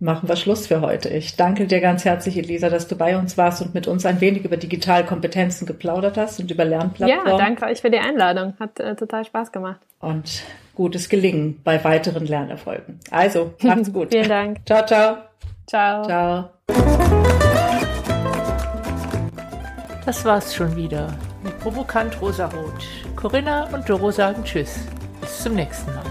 [0.00, 1.08] machen wir Schluss für heute.
[1.08, 4.20] Ich danke dir ganz herzlich, Elisa, dass du bei uns warst und mit uns ein
[4.20, 7.26] wenig über Digitalkompetenzen geplaudert hast und über Lernplattformen.
[7.26, 8.54] Ja, danke euch für die Einladung.
[8.60, 9.80] Hat äh, total Spaß gemacht.
[10.00, 10.42] Und
[10.74, 13.00] gutes Gelingen bei weiteren Lernerfolgen.
[13.10, 14.08] Also, macht's gut.
[14.12, 14.58] Vielen Dank.
[14.66, 15.16] Ciao, ciao.
[15.66, 16.04] Ciao.
[16.04, 16.50] Ciao.
[20.06, 21.08] Das war's schon wieder
[21.42, 22.72] mit Provokant Rosarot.
[23.14, 24.86] Corinna und Doro sagen Tschüss.
[25.20, 26.07] Bis zum nächsten Mal.